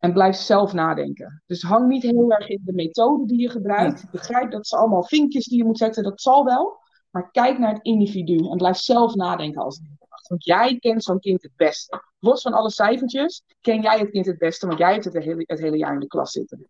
[0.00, 1.42] En blijf zelf nadenken.
[1.46, 4.02] Dus hang niet heel erg in de methode die je gebruikt.
[4.02, 6.78] Ik begrijp dat ze allemaal vinkjes die je moet zetten, dat zal wel.
[7.10, 10.28] Maar kijk naar het individu en blijf zelf nadenken als leerkracht.
[10.28, 12.02] Want jij kent zo'n kind het beste.
[12.18, 15.42] Los van alle cijfertjes, ken jij het kind het beste, want jij hebt het, hele,
[15.46, 16.68] het hele jaar in de klas zitten.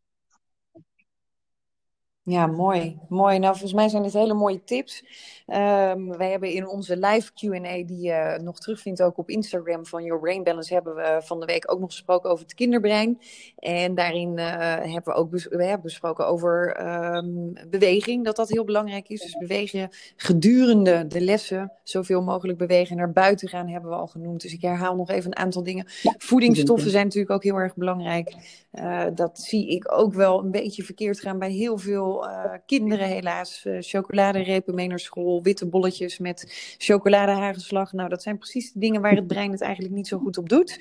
[2.22, 2.98] Ja, mooi.
[3.08, 3.38] Mooi.
[3.38, 5.04] Nou, volgens mij zijn dit hele mooie tips.
[5.46, 10.04] Um, wij hebben in onze live Q&A, die je nog terugvindt ook op Instagram van
[10.04, 13.18] Your Brain Balance, hebben we van de week ook nog gesproken over het kinderbrein.
[13.56, 14.44] En daarin uh,
[14.74, 16.80] hebben we ook bes we hebben besproken over
[17.16, 19.20] um, beweging, dat dat heel belangrijk is.
[19.20, 22.96] Dus bewegen gedurende de lessen, zoveel mogelijk bewegen.
[22.96, 24.40] Naar buiten gaan hebben we al genoemd.
[24.42, 25.86] Dus ik herhaal nog even een aantal dingen.
[26.02, 28.34] Ja, Voedingsstoffen zijn natuurlijk ook heel erg belangrijk.
[28.72, 33.06] Uh, dat zie ik ook wel een beetje verkeerd gaan bij heel veel uh, kinderen
[33.06, 33.64] helaas.
[33.64, 37.92] Uh, chocoladerepen mee naar school, witte bolletjes met chocoladehagelslag.
[37.92, 40.48] Nou, dat zijn precies de dingen waar het brein het eigenlijk niet zo goed op
[40.48, 40.78] doet.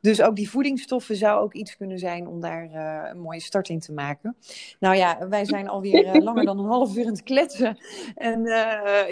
[0.00, 2.70] Dus ook die voedingsstoffen zou ook iets kunnen zijn om daar
[3.10, 4.36] een mooie start in te maken.
[4.80, 7.78] Nou ja, wij zijn alweer langer dan een half uur aan het kletsen.
[8.14, 8.42] En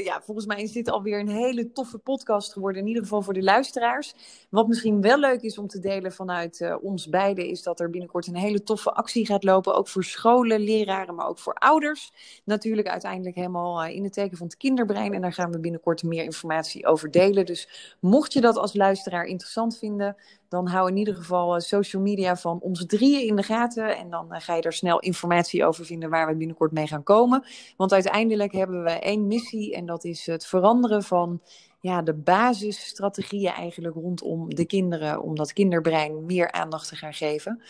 [0.04, 2.82] ja, volgens mij is dit alweer een hele toffe podcast geworden.
[2.82, 4.14] In ieder geval voor de luisteraars.
[4.50, 8.26] Wat misschien wel leuk is om te delen vanuit ons beiden, is dat er binnenkort
[8.26, 9.74] een hele toffe actie gaat lopen.
[9.74, 12.12] Ook voor scholen, leraren, maar ook voor ouders.
[12.44, 15.14] Natuurlijk uiteindelijk helemaal in het teken van het kinderbrein.
[15.14, 17.46] En daar gaan we binnenkort meer informatie over delen.
[17.46, 20.16] Dus mocht je dat als luisteraar interessant vinden,
[20.48, 23.96] dan hou in ieder geval social media van ons drieën in de gaten.
[23.96, 27.44] En dan ga je er snel informatie over vinden waar we binnenkort mee gaan komen.
[27.76, 31.40] Want uiteindelijk hebben we één missie en dat is het veranderen van
[31.80, 37.62] ja, de basisstrategieën eigenlijk rondom de kinderen, om dat kinderbrein meer aandacht te gaan geven.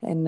[0.00, 0.24] En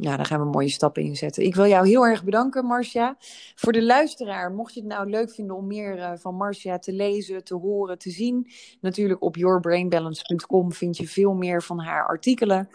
[0.00, 1.44] ja, daar gaan we mooie stappen in zetten.
[1.44, 3.16] Ik wil jou heel erg bedanken, Marcia.
[3.54, 6.92] Voor de luisteraar, mocht je het nou leuk vinden om meer uh, van Marcia te
[6.92, 8.46] lezen, te horen, te zien,
[8.80, 12.68] natuurlijk op yourbrainbalance.com vind je veel meer van haar artikelen.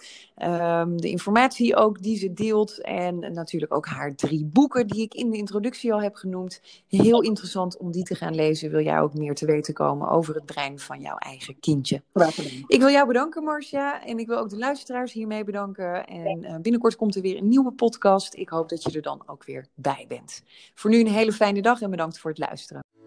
[0.44, 5.14] Um, de informatie ook die ze deelt en natuurlijk ook haar drie boeken die ik
[5.14, 6.62] in de introductie al heb genoemd.
[6.88, 8.72] Heel interessant om die te gaan lezen.
[8.72, 10.03] Wil jij ook meer te weten komen?
[10.10, 12.02] Over het brein van jouw eigen kindje.
[12.68, 14.06] Ik wil jou bedanken, Marcia.
[14.06, 16.08] En ik wil ook de luisteraars hiermee bedanken.
[16.08, 18.36] En uh, binnenkort komt er weer een nieuwe podcast.
[18.36, 20.44] Ik hoop dat je er dan ook weer bij bent.
[20.76, 22.84] Voor nu een hele fijne dag en bedankt voor het luisteren.